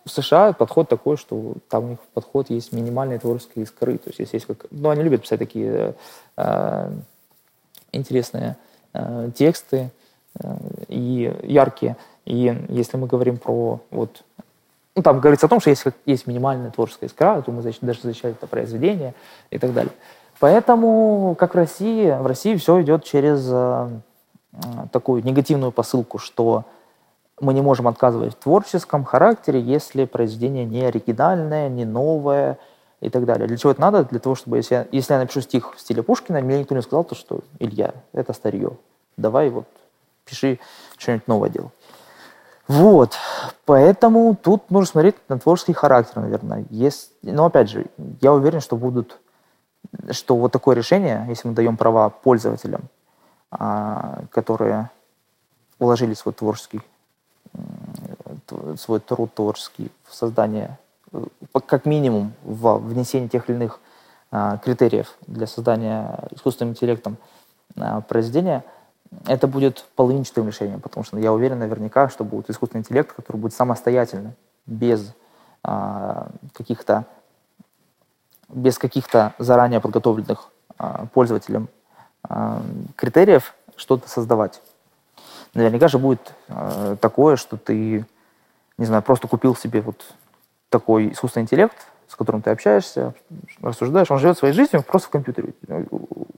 В 0.05 0.11
США 0.11 0.53
подход 0.53 0.87
такой, 0.87 1.17
что 1.17 1.55
там 1.67 1.85
у 1.85 1.87
них 1.89 1.99
подход 2.13 2.49
есть 2.51 2.71
минимальной 2.71 3.17
творческой 3.17 3.63
искры. 3.63 3.97
То 3.97 4.09
есть, 4.09 4.19
если 4.19 4.37
есть 4.37 4.45
как... 4.45 4.67
Ну, 4.69 4.89
они 4.89 5.01
любят 5.01 5.23
писать 5.23 5.39
такие 5.39 5.95
э, 6.37 6.91
интересные 7.91 8.55
э, 8.93 9.31
тексты, 9.35 9.89
и 10.87 11.33
яркие. 11.43 11.97
И 12.25 12.65
если 12.69 12.97
мы 12.97 13.07
говорим 13.07 13.37
про 13.37 13.79
вот 13.91 14.23
ну, 14.95 15.01
там 15.01 15.19
говорится 15.19 15.47
о 15.47 15.49
том, 15.49 15.59
что 15.59 15.69
если 15.69 15.93
есть 16.05 16.25
минимальная 16.25 16.71
творческая 16.71 17.07
искра, 17.07 17.41
то 17.41 17.51
мы 17.51 17.61
значит, 17.61 17.81
даже 17.81 18.01
защищать 18.01 18.35
это 18.35 18.47
произведение 18.47 19.13
и 19.49 19.57
так 19.57 19.73
далее. 19.73 19.91
Поэтому, 20.39 21.35
как 21.37 21.53
в 21.53 21.57
России, 21.57 22.09
в 22.11 22.25
России 22.25 22.55
все 22.55 22.81
идет 22.81 23.03
через 23.03 23.45
э, 23.49 23.89
такую 24.91 25.23
негативную 25.23 25.73
посылку, 25.73 26.17
что 26.17 26.63
мы 27.41 27.53
не 27.53 27.61
можем 27.61 27.87
отказывать 27.89 28.33
в 28.33 28.37
творческом 28.37 29.03
характере, 29.03 29.59
если 29.59 30.05
произведение 30.05 30.63
не 30.63 30.85
оригинальное, 30.85 31.67
не 31.67 31.83
новое 31.83 32.57
и 33.01 33.09
так 33.09 33.25
далее. 33.25 33.47
Для 33.47 33.57
чего 33.57 33.71
это 33.71 33.81
надо? 33.81 34.05
Для 34.05 34.19
того, 34.19 34.35
чтобы 34.35 34.57
если 34.57 34.75
я, 34.75 34.87
если 34.91 35.13
я 35.13 35.19
напишу 35.19 35.41
стих 35.41 35.75
в 35.75 35.79
стиле 35.79 36.03
Пушкина, 36.03 36.39
мне 36.39 36.59
никто 36.59 36.73
не 36.73 36.81
сказал, 36.81 37.03
то, 37.03 37.15
что 37.15 37.41
Илья, 37.59 37.93
это 38.13 38.31
старье. 38.31 38.71
Давай 39.17 39.49
вот 39.49 39.65
пиши 40.25 40.59
что-нибудь 40.97 41.27
новое 41.27 41.49
делать. 41.49 41.71
Вот, 42.67 43.13
поэтому 43.65 44.35
тут 44.35 44.71
нужно 44.71 44.87
смотреть 44.87 45.15
на 45.29 45.37
творческий 45.37 45.73
характер, 45.73 46.21
наверное. 46.21 46.65
Есть, 46.71 47.11
но 47.21 47.45
опять 47.45 47.69
же, 47.69 47.85
я 48.21 48.33
уверен, 48.33 48.59
что 48.59 48.75
будут, 48.75 49.19
что 50.09 50.35
вот 50.35 50.51
такое 50.51 50.75
решение, 50.75 51.25
если 51.29 51.47
мы 51.47 51.53
даем 51.53 51.77
права 51.77 52.09
пользователям, 52.09 52.81
а, 53.51 54.23
которые 54.31 54.89
вложили 55.77 56.15
свой 56.15 56.33
творческий, 56.33 56.81
свой 58.79 58.99
труд 58.99 59.33
творческий 59.35 59.91
в 60.05 60.15
создание, 60.15 60.79
как 61.67 61.85
минимум, 61.85 62.33
в 62.43 62.77
внесение 62.79 63.29
тех 63.29 63.47
или 63.47 63.57
иных 63.57 63.79
а, 64.31 64.57
критериев 64.57 65.15
для 65.27 65.45
создания 65.45 66.27
искусственным 66.31 66.71
интеллектом 66.71 67.17
а, 67.77 68.01
произведения– 68.01 68.63
это 69.25 69.47
будет 69.47 69.85
половинчатым 69.95 70.47
решением, 70.47 70.81
потому 70.81 71.03
что 71.03 71.17
я 71.17 71.31
уверен 71.33 71.59
наверняка, 71.59 72.09
что 72.09 72.23
будет 72.23 72.49
искусственный 72.49 72.81
интеллект, 72.81 73.13
который 73.13 73.37
будет 73.37 73.53
самостоятельно, 73.53 74.33
без 74.65 75.13
а, 75.63 76.29
каких-то 76.53 77.05
без 78.49 78.77
каких-то 78.77 79.33
заранее 79.37 79.79
подготовленных 79.79 80.49
а, 80.77 81.07
пользователям 81.07 81.67
а, 82.23 82.61
критериев 82.95 83.55
что-то 83.75 84.09
создавать. 84.09 84.61
Наверняка 85.53 85.87
же 85.87 85.97
будет 85.97 86.33
а, 86.47 86.95
такое, 86.97 87.35
что 87.35 87.57
ты, 87.57 88.05
не 88.77 88.85
знаю, 88.85 89.01
просто 89.01 89.27
купил 89.27 89.55
себе 89.55 89.81
вот 89.81 90.05
такой 90.69 91.11
искусственный 91.11 91.43
интеллект, 91.43 91.75
с 92.07 92.15
которым 92.15 92.41
ты 92.41 92.51
общаешься, 92.51 93.13
рассуждаешь, 93.61 94.11
он 94.11 94.19
живет 94.19 94.37
своей 94.37 94.53
жизнью 94.53 94.83
просто 94.83 95.07
в 95.07 95.11
компьютере 95.11 95.53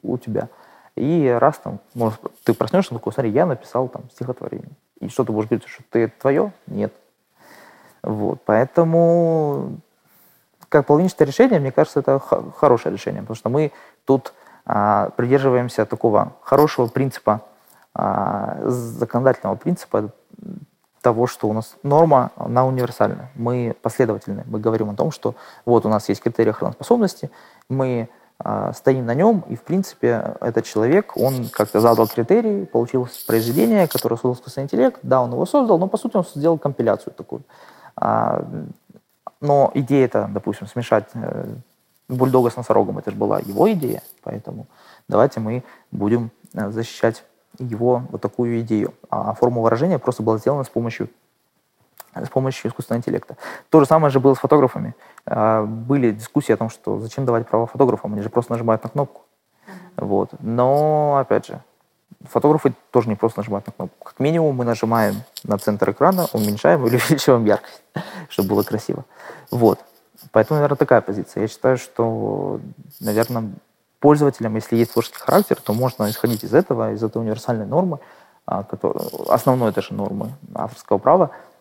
у 0.03 0.17
тебя. 0.17 0.49
И 0.97 1.27
раз 1.29 1.57
там, 1.57 1.79
может, 1.93 2.19
ты 2.43 2.53
проснешься, 2.53 2.93
такой, 2.93 3.13
смотри, 3.13 3.31
я 3.31 3.45
написал 3.45 3.87
там 3.87 4.03
стихотворение. 4.11 4.71
И 4.99 5.09
что 5.09 5.23
ты 5.23 5.31
будешь 5.31 5.47
говорить, 5.47 5.67
что 5.67 5.83
ты 5.89 5.99
это 6.03 6.19
твое? 6.19 6.51
Нет. 6.67 6.93
Вот, 8.03 8.41
поэтому 8.45 9.77
как 10.69 10.85
половинчатое 10.85 11.27
решение, 11.27 11.59
мне 11.59 11.71
кажется, 11.71 11.99
это 11.99 12.19
хорошее 12.19 12.93
решение, 12.93 13.21
потому 13.21 13.35
что 13.35 13.49
мы 13.49 13.71
тут 14.05 14.33
а, 14.65 15.09
придерживаемся 15.11 15.85
такого 15.85 16.33
хорошего 16.41 16.87
принципа, 16.87 17.41
а, 17.93 18.57
законодательного 18.65 19.55
принципа 19.55 20.11
того, 21.01 21.27
что 21.27 21.47
у 21.47 21.53
нас 21.53 21.75
норма, 21.83 22.31
она 22.35 22.65
универсальна. 22.65 23.29
Мы 23.35 23.75
последовательны. 23.81 24.43
Мы 24.45 24.59
говорим 24.59 24.89
о 24.89 24.95
том, 24.95 25.11
что 25.11 25.35
вот 25.65 25.85
у 25.85 25.89
нас 25.89 26.09
есть 26.09 26.21
критерии 26.21 26.49
охраноспособности, 26.49 27.31
мы 27.69 28.09
стоим 28.73 29.05
на 29.05 29.15
нем, 29.15 29.43
и, 29.49 29.55
в 29.55 29.63
принципе, 29.63 30.35
этот 30.41 30.63
человек, 30.65 31.17
он 31.17 31.49
как-то 31.49 31.79
задал 31.79 32.07
критерии, 32.07 32.65
получил 32.65 33.07
произведение, 33.25 33.87
которое 33.87 34.15
создал 34.15 34.33
искусственный 34.33 34.65
интеллект, 34.65 34.99
да, 35.01 35.23
он 35.23 35.31
его 35.31 35.45
создал, 35.45 35.79
но, 35.79 35.87
по 35.87 35.97
сути, 35.97 36.17
он 36.17 36.23
сделал 36.35 36.59
компиляцию 36.59 37.13
такую. 37.13 37.41
А, 37.95 38.45
но 39.41 39.71
идея 39.73 40.05
это, 40.05 40.29
допустим, 40.31 40.67
смешать 40.67 41.09
э, 41.13 41.55
бульдога 42.09 42.49
с 42.49 42.55
носорогом, 42.55 42.97
это 42.97 43.11
же 43.11 43.17
была 43.17 43.39
его 43.39 43.71
идея, 43.73 44.01
поэтому 44.23 44.67
давайте 45.07 45.39
мы 45.39 45.63
будем 45.91 46.31
э, 46.53 46.69
защищать 46.71 47.23
его 47.59 48.03
вот 48.09 48.21
такую 48.21 48.61
идею. 48.61 48.93
А 49.09 49.33
форма 49.33 49.61
выражения 49.61 49.99
просто 49.99 50.23
была 50.23 50.37
сделана 50.37 50.63
с 50.63 50.69
помощью 50.69 51.09
с 52.15 52.29
помощью 52.29 52.69
искусственного 52.69 52.99
интеллекта. 52.99 53.37
То 53.69 53.79
же 53.79 53.85
самое 53.85 54.11
же 54.11 54.19
было 54.19 54.33
с 54.33 54.39
фотографами. 54.39 54.95
А, 55.25 55.63
были 55.63 56.11
дискуссии 56.11 56.53
о 56.53 56.57
том, 56.57 56.69
что 56.69 56.99
зачем 56.99 57.25
давать 57.25 57.47
право 57.47 57.67
фотографам, 57.67 58.13
они 58.13 58.21
же 58.21 58.29
просто 58.29 58.53
нажимают 58.53 58.83
на 58.83 58.89
кнопку. 58.89 59.21
Вот. 59.95 60.29
Но, 60.39 61.17
опять 61.17 61.47
же, 61.47 61.61
фотографы 62.29 62.73
тоже 62.91 63.09
не 63.09 63.15
просто 63.15 63.39
нажимают 63.39 63.67
на 63.67 63.73
кнопку. 63.73 64.05
Как 64.05 64.19
минимум 64.19 64.55
мы 64.55 64.65
нажимаем 64.65 65.23
на 65.43 65.57
центр 65.57 65.91
экрана, 65.91 66.27
уменьшаем 66.33 66.85
или 66.87 66.95
увеличиваем 67.09 67.45
яркость, 67.45 67.81
чтобы 68.29 68.49
было 68.49 68.63
красиво. 68.63 69.05
Вот. 69.51 69.79
Поэтому, 70.31 70.57
наверное, 70.57 70.77
такая 70.77 71.01
позиция. 71.01 71.41
Я 71.41 71.47
считаю, 71.47 71.77
что, 71.77 72.59
наверное, 72.99 73.51
пользователям, 73.99 74.55
если 74.55 74.75
есть 74.75 74.93
творческий 74.93 75.19
характер, 75.19 75.57
то 75.61 75.73
можно 75.73 76.09
исходить 76.09 76.43
из 76.43 76.53
этого, 76.53 76.93
из 76.93 77.03
этой 77.03 77.17
универсальной 77.19 77.65
нормы, 77.65 77.99
а, 78.45 78.63
который, 78.63 79.01
основной 79.29 79.71
даже 79.71 79.93
нормы 79.93 80.33
авторского 80.53 80.97
права, 80.97 81.31
Э, 81.31 81.56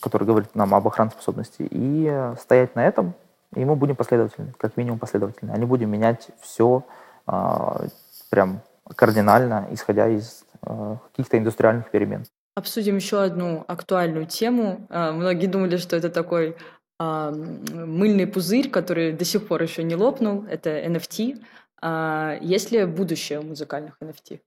который 0.00 0.26
говорит 0.26 0.54
нам 0.54 0.74
об 0.74 0.86
охраноспособности, 0.86 1.66
и 1.70 2.32
стоять 2.40 2.74
на 2.74 2.86
этом, 2.86 3.14
и 3.54 3.64
мы 3.64 3.76
будем 3.76 3.96
последовательны, 3.96 4.52
как 4.58 4.76
минимум 4.76 4.98
последовательны, 4.98 5.50
а 5.52 5.56
не 5.56 5.64
будем 5.66 5.90
менять 5.90 6.28
все 6.40 6.84
а, 7.26 7.86
прям 8.30 8.60
кардинально, 8.94 9.68
исходя 9.70 10.08
из 10.08 10.44
а, 10.62 10.98
каких-то 11.10 11.38
индустриальных 11.38 11.90
перемен. 11.90 12.24
Обсудим 12.56 12.96
еще 12.96 13.22
одну 13.22 13.64
актуальную 13.68 14.26
тему. 14.26 14.86
Многие 14.90 15.46
думали, 15.46 15.76
что 15.76 15.94
это 15.94 16.10
такой 16.10 16.56
а, 16.98 17.30
мыльный 17.30 18.26
пузырь, 18.26 18.70
который 18.70 19.12
до 19.12 19.24
сих 19.24 19.46
пор 19.46 19.62
еще 19.62 19.84
не 19.84 19.94
лопнул. 19.94 20.44
Это 20.50 20.70
NFT. 20.70 21.40
А, 21.80 22.36
есть 22.40 22.72
ли 22.72 22.84
будущее 22.84 23.40
музыкальных 23.40 23.96
NFT? 24.02 24.40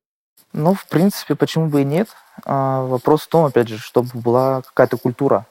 Ну, 0.54 0.73
в 0.73 0.86
принципе, 0.88 1.36
почему 1.36 1.67
бы 1.67 1.82
и 1.82 1.86
нет. 1.86 2.10
А, 2.45 2.86
вопрос 2.86 3.23
в 3.23 3.27
том, 3.27 3.45
опять 3.45 3.67
же, 3.67 3.77
чтобы 3.77 4.10
была 4.13 4.62
какая-то 4.62 4.97
культура 4.97 5.45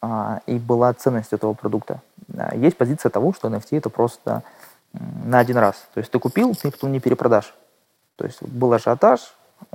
а, 0.00 0.40
и 0.46 0.58
была 0.58 0.92
ценность 0.94 1.32
этого 1.32 1.54
продукта. 1.54 2.00
А, 2.36 2.54
есть 2.54 2.76
позиция 2.76 3.10
того, 3.10 3.32
что 3.32 3.48
NFT 3.48 3.78
это 3.78 3.90
просто 3.90 4.42
на 4.92 5.38
один 5.38 5.58
раз. 5.58 5.86
То 5.94 5.98
есть 5.98 6.10
ты 6.10 6.18
купил, 6.18 6.54
ты 6.54 6.70
потом 6.70 6.92
не 6.92 7.00
перепродашь. 7.00 7.54
То 8.16 8.24
есть 8.24 8.42
был 8.42 8.72
ажиотаж, 8.72 9.20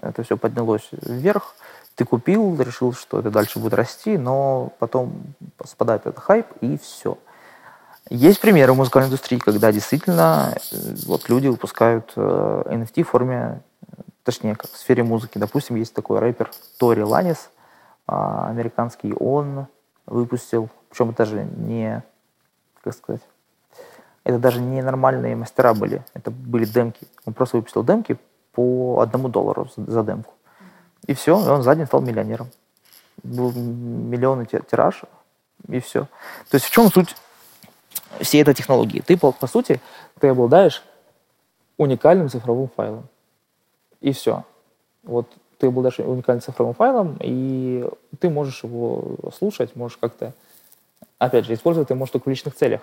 это 0.01 0.23
все 0.23 0.37
поднялось 0.37 0.89
вверх, 0.91 1.55
ты 1.95 2.05
купил, 2.05 2.59
решил, 2.61 2.93
что 2.93 3.19
это 3.19 3.29
дальше 3.29 3.59
будет 3.59 3.73
расти, 3.73 4.17
но 4.17 4.71
потом 4.79 5.35
спадает 5.65 6.05
этот 6.05 6.19
хайп, 6.19 6.45
и 6.61 6.77
все. 6.77 7.17
Есть 8.09 8.39
примеры 8.39 8.73
в 8.73 8.77
музыкальной 8.77 9.07
индустрии, 9.07 9.37
когда 9.37 9.71
действительно 9.71 10.55
э, 10.71 10.75
вот 11.05 11.29
люди 11.29 11.47
выпускают 11.47 12.13
NFT 12.15 13.01
э, 13.01 13.03
в 13.03 13.07
форме 13.09 13.61
точнее, 14.29 14.55
как 14.55 14.69
в 14.69 14.77
сфере 14.77 15.03
музыки. 15.03 15.39
Допустим, 15.39 15.75
есть 15.75 15.95
такой 15.95 16.19
рэпер 16.19 16.51
Тори 16.77 17.01
Ланис, 17.01 17.49
а, 18.05 18.47
американский, 18.47 19.11
он 19.13 19.65
выпустил, 20.05 20.69
причем 20.89 21.09
это 21.09 21.17
даже 21.25 21.43
не, 21.43 22.03
как 22.83 22.93
сказать, 22.93 23.21
это 24.23 24.37
даже 24.37 24.59
не 24.61 24.83
нормальные 24.83 25.35
мастера 25.35 25.73
были, 25.73 26.03
это 26.13 26.29
были 26.29 26.65
демки. 26.65 27.07
Он 27.25 27.33
просто 27.33 27.57
выпустил 27.57 27.83
демки 27.83 28.19
по 28.53 28.99
одному 29.01 29.29
доллару 29.29 29.67
за 29.75 30.03
демку. 30.03 30.35
И 31.07 31.15
все, 31.15 31.35
и 31.43 31.49
он 31.49 31.63
за 31.63 31.75
день 31.75 31.87
стал 31.87 32.01
миллионером. 32.01 32.51
Был 33.23 33.51
миллионный 33.51 34.45
тираж, 34.45 35.05
и 35.67 35.79
все. 35.79 36.01
То 36.49 36.55
есть 36.55 36.67
в 36.67 36.69
чем 36.69 36.91
суть 36.91 37.15
всей 38.19 38.43
этой 38.43 38.53
технологии? 38.53 39.01
Ты, 39.01 39.17
по 39.17 39.47
сути, 39.47 39.81
ты 40.19 40.27
обладаешь 40.27 40.83
уникальным 41.77 42.29
цифровым 42.29 42.69
файлом 42.75 43.07
и 44.01 44.11
все. 44.11 44.43
Вот 45.03 45.27
ты 45.57 45.67
обладаешь 45.67 45.99
уникальным 45.99 46.41
цифровым 46.41 46.73
файлом, 46.73 47.17
и 47.21 47.87
ты 48.19 48.29
можешь 48.29 48.63
его 48.63 49.17
слушать, 49.37 49.75
можешь 49.75 49.97
как-то... 49.97 50.33
Опять 51.17 51.45
же, 51.45 51.53
использовать 51.53 51.89
ты 51.89 51.95
можешь 51.95 52.13
только 52.13 52.27
в 52.27 52.29
личных 52.29 52.55
целях. 52.55 52.81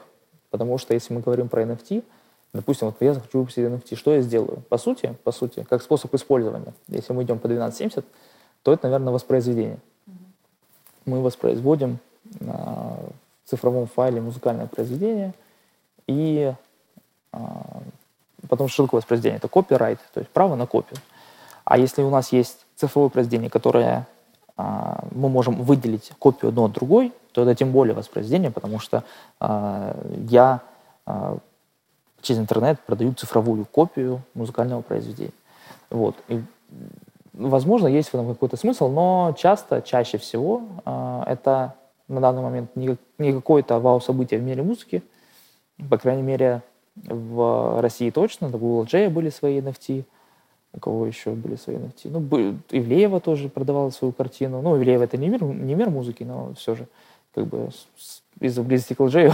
Потому 0.50 0.76
что 0.78 0.92
если 0.92 1.14
мы 1.14 1.20
говорим 1.20 1.48
про 1.48 1.62
NFT, 1.62 2.04
допустим, 2.52 2.88
вот 2.88 2.96
я 3.00 3.14
захочу 3.14 3.38
выпустить 3.38 3.64
NFT, 3.64 3.96
что 3.96 4.14
я 4.14 4.20
сделаю? 4.20 4.62
По 4.68 4.76
сути, 4.76 5.16
по 5.24 5.32
сути, 5.32 5.66
как 5.68 5.82
способ 5.82 6.14
использования, 6.14 6.74
если 6.88 7.12
мы 7.12 7.22
идем 7.22 7.38
по 7.38 7.48
1270, 7.48 8.04
то 8.62 8.72
это, 8.72 8.88
наверное, 8.88 9.12
воспроизведение. 9.12 9.78
Мы 11.06 11.22
воспроизводим 11.22 11.98
на 12.40 12.98
цифровом 13.44 13.86
файле 13.86 14.20
музыкальное 14.20 14.66
произведение, 14.66 15.32
и 16.06 16.52
а, 17.32 17.82
Потому 18.48 18.68
что 18.68 18.74
что 18.74 18.84
такое 18.84 19.00
воспроизведение? 19.00 19.38
Это 19.38 19.48
копирайт, 19.48 19.98
то 20.12 20.20
есть 20.20 20.30
право 20.30 20.54
на 20.56 20.66
копию. 20.66 20.98
А 21.64 21.78
если 21.78 22.02
у 22.02 22.10
нас 22.10 22.32
есть 22.32 22.66
цифровое 22.76 23.10
произведение, 23.10 23.50
которое 23.50 24.06
а, 24.56 25.04
мы 25.10 25.28
можем 25.28 25.62
выделить 25.62 26.12
копию 26.18 26.50
одно 26.50 26.66
от 26.66 26.72
другой, 26.72 27.12
то 27.32 27.42
это 27.42 27.54
тем 27.54 27.72
более 27.72 27.94
воспроизведение, 27.94 28.50
потому 28.50 28.78
что 28.78 29.04
а, 29.40 29.96
я 30.30 30.60
а, 31.04 31.38
через 32.22 32.40
интернет 32.40 32.80
продаю 32.80 33.12
цифровую 33.14 33.64
копию 33.64 34.22
музыкального 34.34 34.82
произведения. 34.82 35.32
Вот. 35.90 36.16
И, 36.28 36.42
возможно, 37.32 37.86
есть 37.86 38.08
в 38.08 38.14
этом 38.14 38.28
какой-то 38.28 38.56
смысл, 38.56 38.88
но 38.88 39.34
часто, 39.38 39.82
чаще 39.82 40.18
всего 40.18 40.62
а, 40.84 41.24
это 41.26 41.74
на 42.08 42.20
данный 42.20 42.42
момент 42.42 42.74
не, 42.76 42.96
не 43.18 43.32
какое-то 43.32 43.78
вау-событие 43.78 44.40
в 44.40 44.42
мире 44.42 44.62
музыки, 44.62 45.02
по 45.90 45.98
крайней 45.98 46.22
мере, 46.22 46.62
В 47.04 47.80
России 47.80 48.10
точно, 48.10 48.48
у 48.48 48.50
Google 48.50 48.86
J 48.86 49.10
были 49.10 49.28
свои 49.30 49.60
NFT, 49.60 50.04
у 50.72 50.80
кого 50.80 51.06
еще 51.06 51.30
были 51.30 51.56
свои 51.56 51.76
NFT. 51.76 52.10
Ну, 52.10 52.20
Ивлеева 52.70 53.20
тоже 53.20 53.48
продавала 53.48 53.90
свою 53.90 54.12
картину. 54.12 54.62
Ну, 54.62 54.76
Ивлеева 54.76 55.04
это 55.04 55.16
не 55.16 55.28
мир, 55.28 55.42
не 55.42 55.74
мир 55.74 55.90
музыки, 55.90 56.24
но 56.24 56.54
все 56.54 56.74
же 56.74 56.86
как 57.34 57.46
бы 57.46 57.68
из-за 58.40 58.62
близости 58.62 58.94
к 58.94 59.00
LJ 59.00 59.32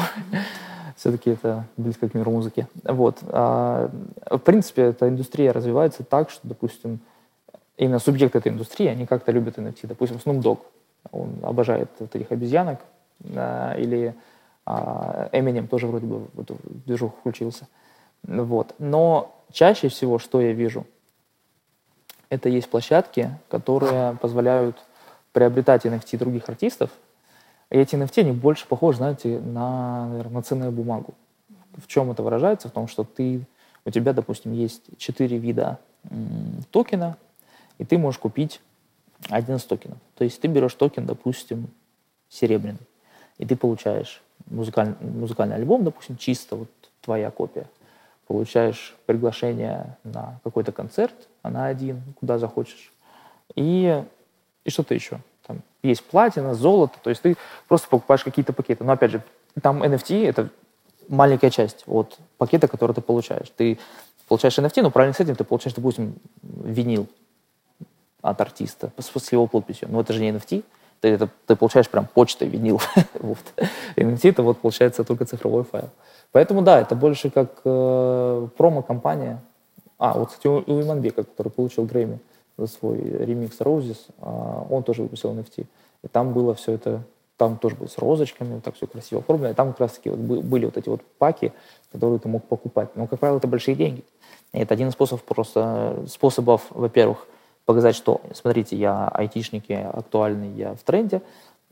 все-таки 0.96 1.30
это 1.30 1.66
близко 1.76 2.08
к 2.08 2.14
миру 2.14 2.32
музыки. 2.32 2.66
Вот. 2.84 3.18
А, 3.28 3.90
в 4.28 4.38
принципе, 4.38 4.82
эта 4.82 5.08
индустрия 5.08 5.52
развивается 5.52 6.04
так, 6.04 6.30
что, 6.30 6.46
допустим, 6.46 7.00
именно 7.76 7.98
субъекты 7.98 8.38
этой 8.38 8.52
индустрии, 8.52 8.88
они 8.88 9.06
как-то 9.06 9.32
любят 9.32 9.58
NFT. 9.58 9.86
Допустим, 9.86 10.18
Snoop 10.24 10.42
Dogg, 10.42 10.58
он 11.10 11.38
обожает 11.42 11.88
вот 11.98 12.14
этих 12.14 12.30
обезьянок, 12.32 12.80
а, 13.34 13.74
или 13.76 14.14
а, 14.64 15.28
Eminem 15.32 15.66
тоже 15.66 15.86
вроде 15.86 16.06
бы 16.06 16.28
в 16.32 16.40
эту 16.40 16.56
движуху 16.64 17.16
включился. 17.20 17.66
Вот. 18.22 18.74
Но 18.78 19.34
чаще 19.50 19.88
всего, 19.88 20.18
что 20.18 20.40
я 20.40 20.52
вижу, 20.52 20.86
это 22.28 22.48
есть 22.48 22.68
площадки, 22.70 23.30
которые 23.48 24.16
позволяют 24.16 24.76
приобретать 25.32 25.84
NFT 25.86 26.18
других 26.18 26.48
артистов, 26.48 26.90
и 27.70 27.78
эти 27.78 27.94
NFT, 27.94 28.20
они 28.20 28.32
больше 28.32 28.66
похожи, 28.66 28.98
знаете, 28.98 29.40
на, 29.40 30.06
наверное, 30.06 30.34
на 30.34 30.42
ценную 30.42 30.72
бумагу. 30.72 31.14
В 31.76 31.86
чем 31.86 32.10
это 32.10 32.22
выражается? 32.22 32.68
В 32.68 32.72
том, 32.72 32.86
что 32.86 33.02
ты, 33.02 33.46
у 33.86 33.90
тебя, 33.90 34.12
допустим, 34.12 34.52
есть 34.52 34.82
четыре 34.98 35.38
вида 35.38 35.78
токена, 36.70 37.16
и 37.78 37.84
ты 37.86 37.96
можешь 37.96 38.18
купить 38.18 38.60
один 39.30 39.56
из 39.56 39.64
токенов. 39.64 39.96
То 40.16 40.24
есть 40.24 40.38
ты 40.40 40.48
берешь 40.48 40.74
токен, 40.74 41.06
допустим, 41.06 41.68
серебряный, 42.28 42.78
и 43.38 43.46
ты 43.46 43.56
получаешь 43.56 44.22
музыкальный, 44.52 44.94
музыкальный 45.00 45.56
альбом, 45.56 45.84
допустим, 45.84 46.16
чисто 46.16 46.56
вот 46.56 46.68
твоя 47.00 47.30
копия. 47.30 47.66
Получаешь 48.26 48.96
приглашение 49.06 49.96
на 50.04 50.40
какой-то 50.44 50.72
концерт, 50.72 51.14
а 51.42 51.50
на 51.50 51.66
один, 51.66 52.02
куда 52.20 52.38
захочешь. 52.38 52.92
И, 53.54 54.02
и 54.64 54.70
что-то 54.70 54.94
еще. 54.94 55.20
Там 55.46 55.62
есть 55.82 56.04
платина, 56.04 56.54
золото, 56.54 56.98
то 57.02 57.10
есть 57.10 57.22
ты 57.22 57.36
просто 57.68 57.88
покупаешь 57.88 58.22
какие-то 58.22 58.52
пакеты. 58.52 58.84
Но 58.84 58.92
опять 58.92 59.10
же, 59.10 59.22
там 59.60 59.82
NFT— 59.82 60.26
это 60.28 60.48
маленькая 61.08 61.50
часть 61.50 61.82
от 61.86 62.18
пакета, 62.38 62.68
который 62.68 62.92
ты 62.92 63.00
получаешь. 63.00 63.50
Ты 63.56 63.78
получаешь 64.28 64.58
NFT, 64.58 64.82
но 64.82 64.90
правильно 64.90 65.14
с 65.14 65.20
этим 65.20 65.34
ты 65.34 65.44
получаешь, 65.44 65.74
допустим, 65.74 66.14
винил 66.42 67.08
от 68.22 68.40
артиста 68.40 68.92
с 68.98 69.32
его 69.32 69.46
подписью. 69.46 69.88
Но 69.90 70.00
это 70.00 70.12
же 70.12 70.20
не 70.20 70.30
NFT, 70.30 70.64
ты, 71.02 71.08
это, 71.08 71.28
ты 71.46 71.56
получаешь 71.56 71.90
прям 71.90 72.06
почтой 72.06 72.48
винил. 72.48 72.80
вот. 73.20 73.38
NFT— 73.96 74.20
это 74.30 74.42
вот 74.44 74.58
получается 74.58 75.02
только 75.02 75.24
цифровой 75.24 75.64
файл. 75.64 75.90
Поэтому 76.30 76.62
да, 76.62 76.80
это 76.80 76.94
больше 76.94 77.28
как 77.28 77.60
э, 77.64 78.48
промо-компания. 78.56 79.42
А, 79.98 80.16
вот, 80.16 80.28
кстати, 80.28 80.46
у, 80.46 80.80
Иманбека, 80.80 81.24
который 81.24 81.48
получил 81.48 81.84
Грэмми, 81.86 82.20
за 82.56 82.68
свой 82.68 82.98
ремикс 82.98 83.60
Roses, 83.60 83.98
а, 84.20 84.64
он 84.70 84.84
тоже 84.84 85.02
выпустил 85.02 85.32
NFT. 85.32 85.66
И 86.04 86.08
там 86.08 86.32
было 86.32 86.54
все 86.54 86.72
это, 86.72 87.02
там 87.36 87.58
тоже 87.58 87.74
было 87.74 87.88
с 87.88 87.98
розочками, 87.98 88.54
вот 88.54 88.62
так 88.62 88.76
все 88.76 88.86
красиво 88.86 89.22
оформлено. 89.22 89.50
И 89.50 89.54
там 89.54 89.72
как 89.72 89.80
раз-таки 89.80 90.08
вот 90.08 90.20
были 90.20 90.66
вот 90.66 90.76
эти 90.76 90.88
вот 90.88 91.02
паки, 91.18 91.52
которые 91.90 92.20
ты 92.20 92.28
мог 92.28 92.44
покупать. 92.44 92.90
Но, 92.94 93.08
как 93.08 93.18
правило, 93.18 93.38
это 93.38 93.48
большие 93.48 93.74
деньги. 93.74 94.04
И 94.52 94.60
это 94.60 94.72
один 94.74 94.88
из 94.88 94.92
способов 94.92 95.24
просто, 95.24 96.04
способов, 96.06 96.62
во-первых, 96.70 97.26
показать, 97.64 97.96
что, 97.96 98.20
смотрите, 98.34 98.76
я 98.76 99.08
айтишник, 99.08 99.64
я 99.68 99.90
актуальный, 99.90 100.50
я 100.52 100.74
в 100.74 100.82
тренде, 100.82 101.22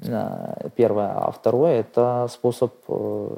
а, 0.07 0.69
первое. 0.77 1.13
А 1.13 1.31
второе– 1.31 1.81
это 1.81 2.29
способ 2.31 2.75
э, 2.89 3.37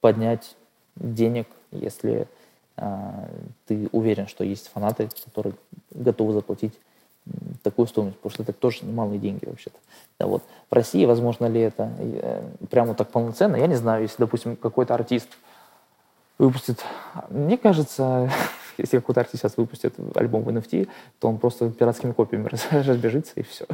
поднять 0.00 0.56
денег, 0.96 1.48
если 1.70 2.28
а, 2.76 3.28
ты 3.66 3.88
уверен, 3.92 4.26
что 4.26 4.44
есть 4.44 4.68
фанаты, 4.68 5.08
которые 5.24 5.54
готовы 5.90 6.32
заплатить 6.34 6.74
такую 7.62 7.86
стоимость, 7.88 8.16
потому 8.18 8.32
что 8.32 8.42
это 8.42 8.52
тоже 8.52 8.84
немалые 8.84 9.18
деньги 9.18 9.46
вообще-то. 9.46 9.76
Да, 10.18 10.26
вот. 10.26 10.42
В 10.70 10.74
России, 10.74 11.04
возможно 11.04 11.46
ли 11.46 11.60
это 11.60 11.90
э, 11.98 12.48
прямо 12.70 12.94
так 12.94 13.10
полноценно, 13.10 13.56
я 13.56 13.66
не 13.66 13.74
знаю, 13.74 14.02
если, 14.02 14.18
допустим, 14.18 14.56
какой-то 14.56 14.94
артист 14.94 15.28
выпустит, 16.38 16.84
мне 17.30 17.58
кажется, 17.58 18.30
если 18.78 18.98
какой-то 18.98 19.20
артист 19.20 19.42
сейчас 19.42 19.56
выпустит 19.56 19.94
альбом 20.14 20.42
в 20.42 20.48
NFT, 20.48 20.88
то 21.18 21.28
он 21.28 21.38
просто 21.38 21.70
пиратскими 21.70 22.12
копиями 22.12 22.48
разбежится 22.70 23.32
и 23.36 23.42
все. 23.42 23.66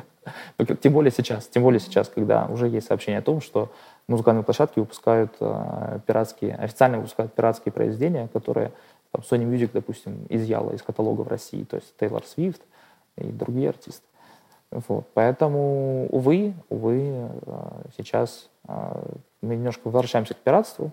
Тем 0.81 0.93
более 0.93 1.11
сейчас, 1.11 1.47
тем 1.49 1.63
более 1.63 1.81
сейчас, 1.81 2.09
когда 2.09 2.47
уже 2.47 2.69
есть 2.69 2.87
сообщение 2.87 3.19
о 3.19 3.23
том, 3.23 3.41
что 3.41 3.73
музыкальные 4.09 4.45
площадки 4.45 4.79
выпускают 4.79 5.33
э, 5.41 6.01
пиратские, 6.07 6.55
официально 6.55 6.99
выпускают 6.99 7.33
пиратские 7.35 7.73
произведения, 7.73 8.29
которые 8.33 8.73
там, 9.11 9.23
Sony 9.23 9.45
Music, 9.45 9.71
допустим, 9.73 10.27
изъяла 10.29 10.73
из 10.73 10.83
каталога 10.83 11.23
в 11.23 11.29
России, 11.29 11.65
то 11.65 11.77
есть 11.77 11.95
Тейлор 11.99 12.25
Свифт 12.25 12.63
и 13.17 13.25
другие 13.25 13.71
артисты. 13.71 14.07
Вот. 14.71 15.07
Поэтому, 15.13 16.07
увы, 16.11 16.55
увы, 16.71 17.01
э, 17.03 17.29
сейчас 17.97 18.49
э, 18.69 19.03
мы 19.43 19.57
немножко 19.57 19.83
возвращаемся 19.85 20.35
к 20.35 20.39
пиратству, 20.39 20.93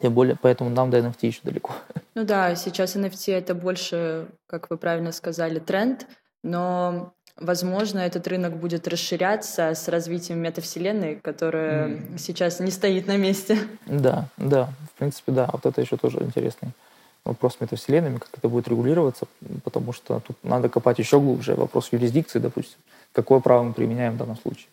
тем 0.00 0.14
более, 0.14 0.36
поэтому 0.40 0.70
нам 0.70 0.90
до 0.90 0.98
NFT 0.98 1.26
еще 1.26 1.40
далеко. 1.42 1.72
Ну 2.14 2.24
да, 2.24 2.54
сейчас 2.54 2.96
NFT 2.96 3.32
это 3.32 3.54
больше, 3.54 4.28
как 4.46 4.70
вы 4.70 4.76
правильно 4.76 5.12
сказали, 5.12 5.58
тренд, 5.58 6.06
но 6.42 7.12
Возможно, 7.38 7.98
этот 7.98 8.26
рынок 8.28 8.56
будет 8.56 8.86
расширяться 8.86 9.74
с 9.74 9.88
развитием 9.88 10.38
метавселенной, 10.38 11.16
которая 11.16 11.88
mm. 11.88 12.18
сейчас 12.18 12.60
не 12.60 12.70
стоит 12.70 13.06
на 13.06 13.16
месте. 13.16 13.58
Да, 13.86 14.26
да, 14.36 14.68
в 14.94 14.98
принципе, 14.98 15.32
да. 15.32 15.48
Вот 15.50 15.64
это 15.64 15.80
еще 15.80 15.96
тоже 15.96 16.18
интересный 16.20 16.72
вопрос 17.24 17.56
с 17.56 17.60
метавселенными, 17.60 18.18
как 18.18 18.28
это 18.36 18.48
будет 18.48 18.68
регулироваться, 18.68 19.26
потому 19.64 19.92
что 19.92 20.20
тут 20.20 20.36
надо 20.42 20.68
копать 20.68 20.98
еще 20.98 21.20
глубже. 21.20 21.54
Вопрос 21.54 21.88
юрисдикции, 21.92 22.38
допустим. 22.38 22.78
Какое 23.12 23.40
право 23.40 23.62
мы 23.62 23.72
применяем 23.72 24.14
в 24.14 24.16
данном 24.18 24.36
случае? 24.36 24.68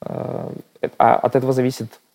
А, 0.00 0.52
а 0.98 1.14
от 1.16 1.36
этого 1.36 1.52
зависит, 1.52 1.88
э, 1.88 2.05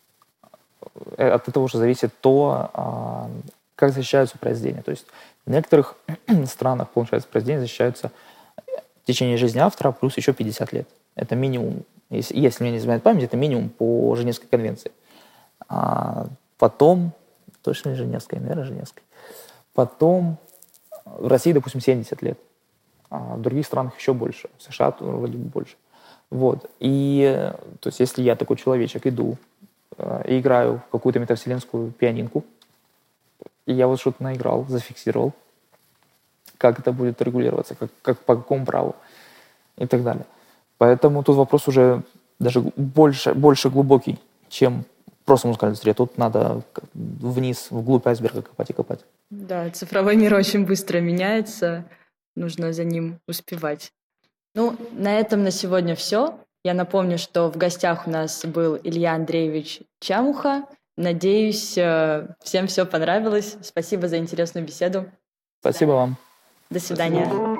от 1.17 1.47
этого 1.47 1.63
уже 1.63 1.77
зависит 1.77 2.13
то, 2.21 2.69
а, 2.73 3.29
как 3.75 3.93
защищаются 3.93 4.37
произведения. 4.37 4.81
То 4.81 4.91
есть 4.91 5.05
в 5.45 5.51
некоторых 5.51 5.95
странах, 6.45 6.89
получается, 6.89 7.27
произведения 7.29 7.61
защищаются 7.61 8.11
в 9.03 9.07
течение 9.07 9.37
жизни 9.37 9.59
автора 9.59 9.91
плюс 9.91 10.17
еще 10.17 10.33
50 10.33 10.73
лет. 10.73 10.87
Это 11.15 11.35
минимум. 11.35 11.83
Если, 12.09 12.37
если 12.37 12.63
мне 12.63 12.73
не 12.73 12.77
изменяет 12.77 13.03
память, 13.03 13.23
это 13.23 13.37
минимум 13.37 13.69
по 13.69 14.15
Женевской 14.15 14.47
конвенции. 14.49 14.91
А 15.67 16.27
потом, 16.57 17.13
точно 17.61 17.89
не 17.89 17.95
Женевской, 17.95 18.39
наверное, 18.39 18.65
Женевской. 18.65 19.03
Потом 19.73 20.37
в 21.05 21.27
России, 21.27 21.53
допустим, 21.53 21.81
70 21.81 22.21
лет. 22.21 22.37
А 23.09 23.35
в 23.35 23.41
других 23.41 23.65
странах 23.65 23.97
еще 23.97 24.13
больше. 24.13 24.49
В 24.57 24.63
США 24.63 24.93
вроде 24.99 25.37
бы 25.37 25.45
больше. 25.49 25.75
Вот. 26.29 26.69
И, 26.79 27.51
то 27.79 27.87
есть, 27.87 27.99
если 27.99 28.21
я 28.21 28.35
такой 28.35 28.57
человечек 28.57 29.05
иду 29.07 29.31
э, 29.31 29.35
и 29.97 30.39
играю 30.39 30.81
в 30.87 30.91
какую-то 30.91 31.19
метавселенскую 31.19 31.91
пианинку, 31.91 32.43
и 33.65 33.73
я 33.73 33.87
вот 33.87 33.99
что-то 33.99 34.23
наиграл, 34.23 34.65
зафиксировал, 34.67 35.33
как 36.57 36.79
это 36.79 36.91
будет 36.91 37.21
регулироваться, 37.21 37.75
как, 37.75 37.89
как 38.01 38.19
по 38.19 38.35
какому 38.35 38.65
праву 38.65 38.95
и 39.77 39.85
так 39.85 40.03
далее. 40.03 40.25
Поэтому 40.77 41.23
тут 41.23 41.35
вопрос 41.35 41.67
уже 41.67 42.03
даже 42.39 42.61
больше, 42.75 43.33
больше 43.33 43.69
глубокий, 43.69 44.19
чем 44.49 44.85
просто 45.25 45.47
музыкальная 45.47 45.73
индустрия. 45.73 45.93
Тут 45.93 46.17
надо 46.17 46.63
вниз, 46.93 47.67
вглубь 47.69 48.07
айсберга 48.07 48.41
копать 48.41 48.69
и 48.69 48.73
копать. 48.73 48.99
Да, 49.29 49.69
цифровой 49.69 50.15
мир 50.15 50.33
очень 50.33 50.65
быстро 50.65 50.99
меняется, 50.99 51.85
нужно 52.35 52.73
за 52.73 52.83
ним 52.83 53.19
успевать. 53.27 53.93
Ну, 54.55 54.75
на 54.91 55.17
этом 55.19 55.43
на 55.43 55.51
сегодня 55.51 55.95
все. 55.95 56.37
Я 56.63 56.73
напомню, 56.73 57.17
что 57.17 57.49
в 57.49 57.57
гостях 57.57 58.07
у 58.07 58.11
нас 58.11 58.45
был 58.45 58.77
Илья 58.83 59.13
Андреевич 59.15 59.81
Чамуха. 59.99 60.65
Надеюсь, 60.95 61.77
э, 61.77 62.27
всем 62.43 62.67
все 62.67 62.85
понравилось. 62.85 63.57
Спасибо 63.63 64.07
за 64.07 64.17
интересную 64.17 64.65
беседу. 64.65 65.05
Спасибо 65.61 65.91
вам. 65.91 66.17
До 66.69 66.79
свидания. 66.79 67.50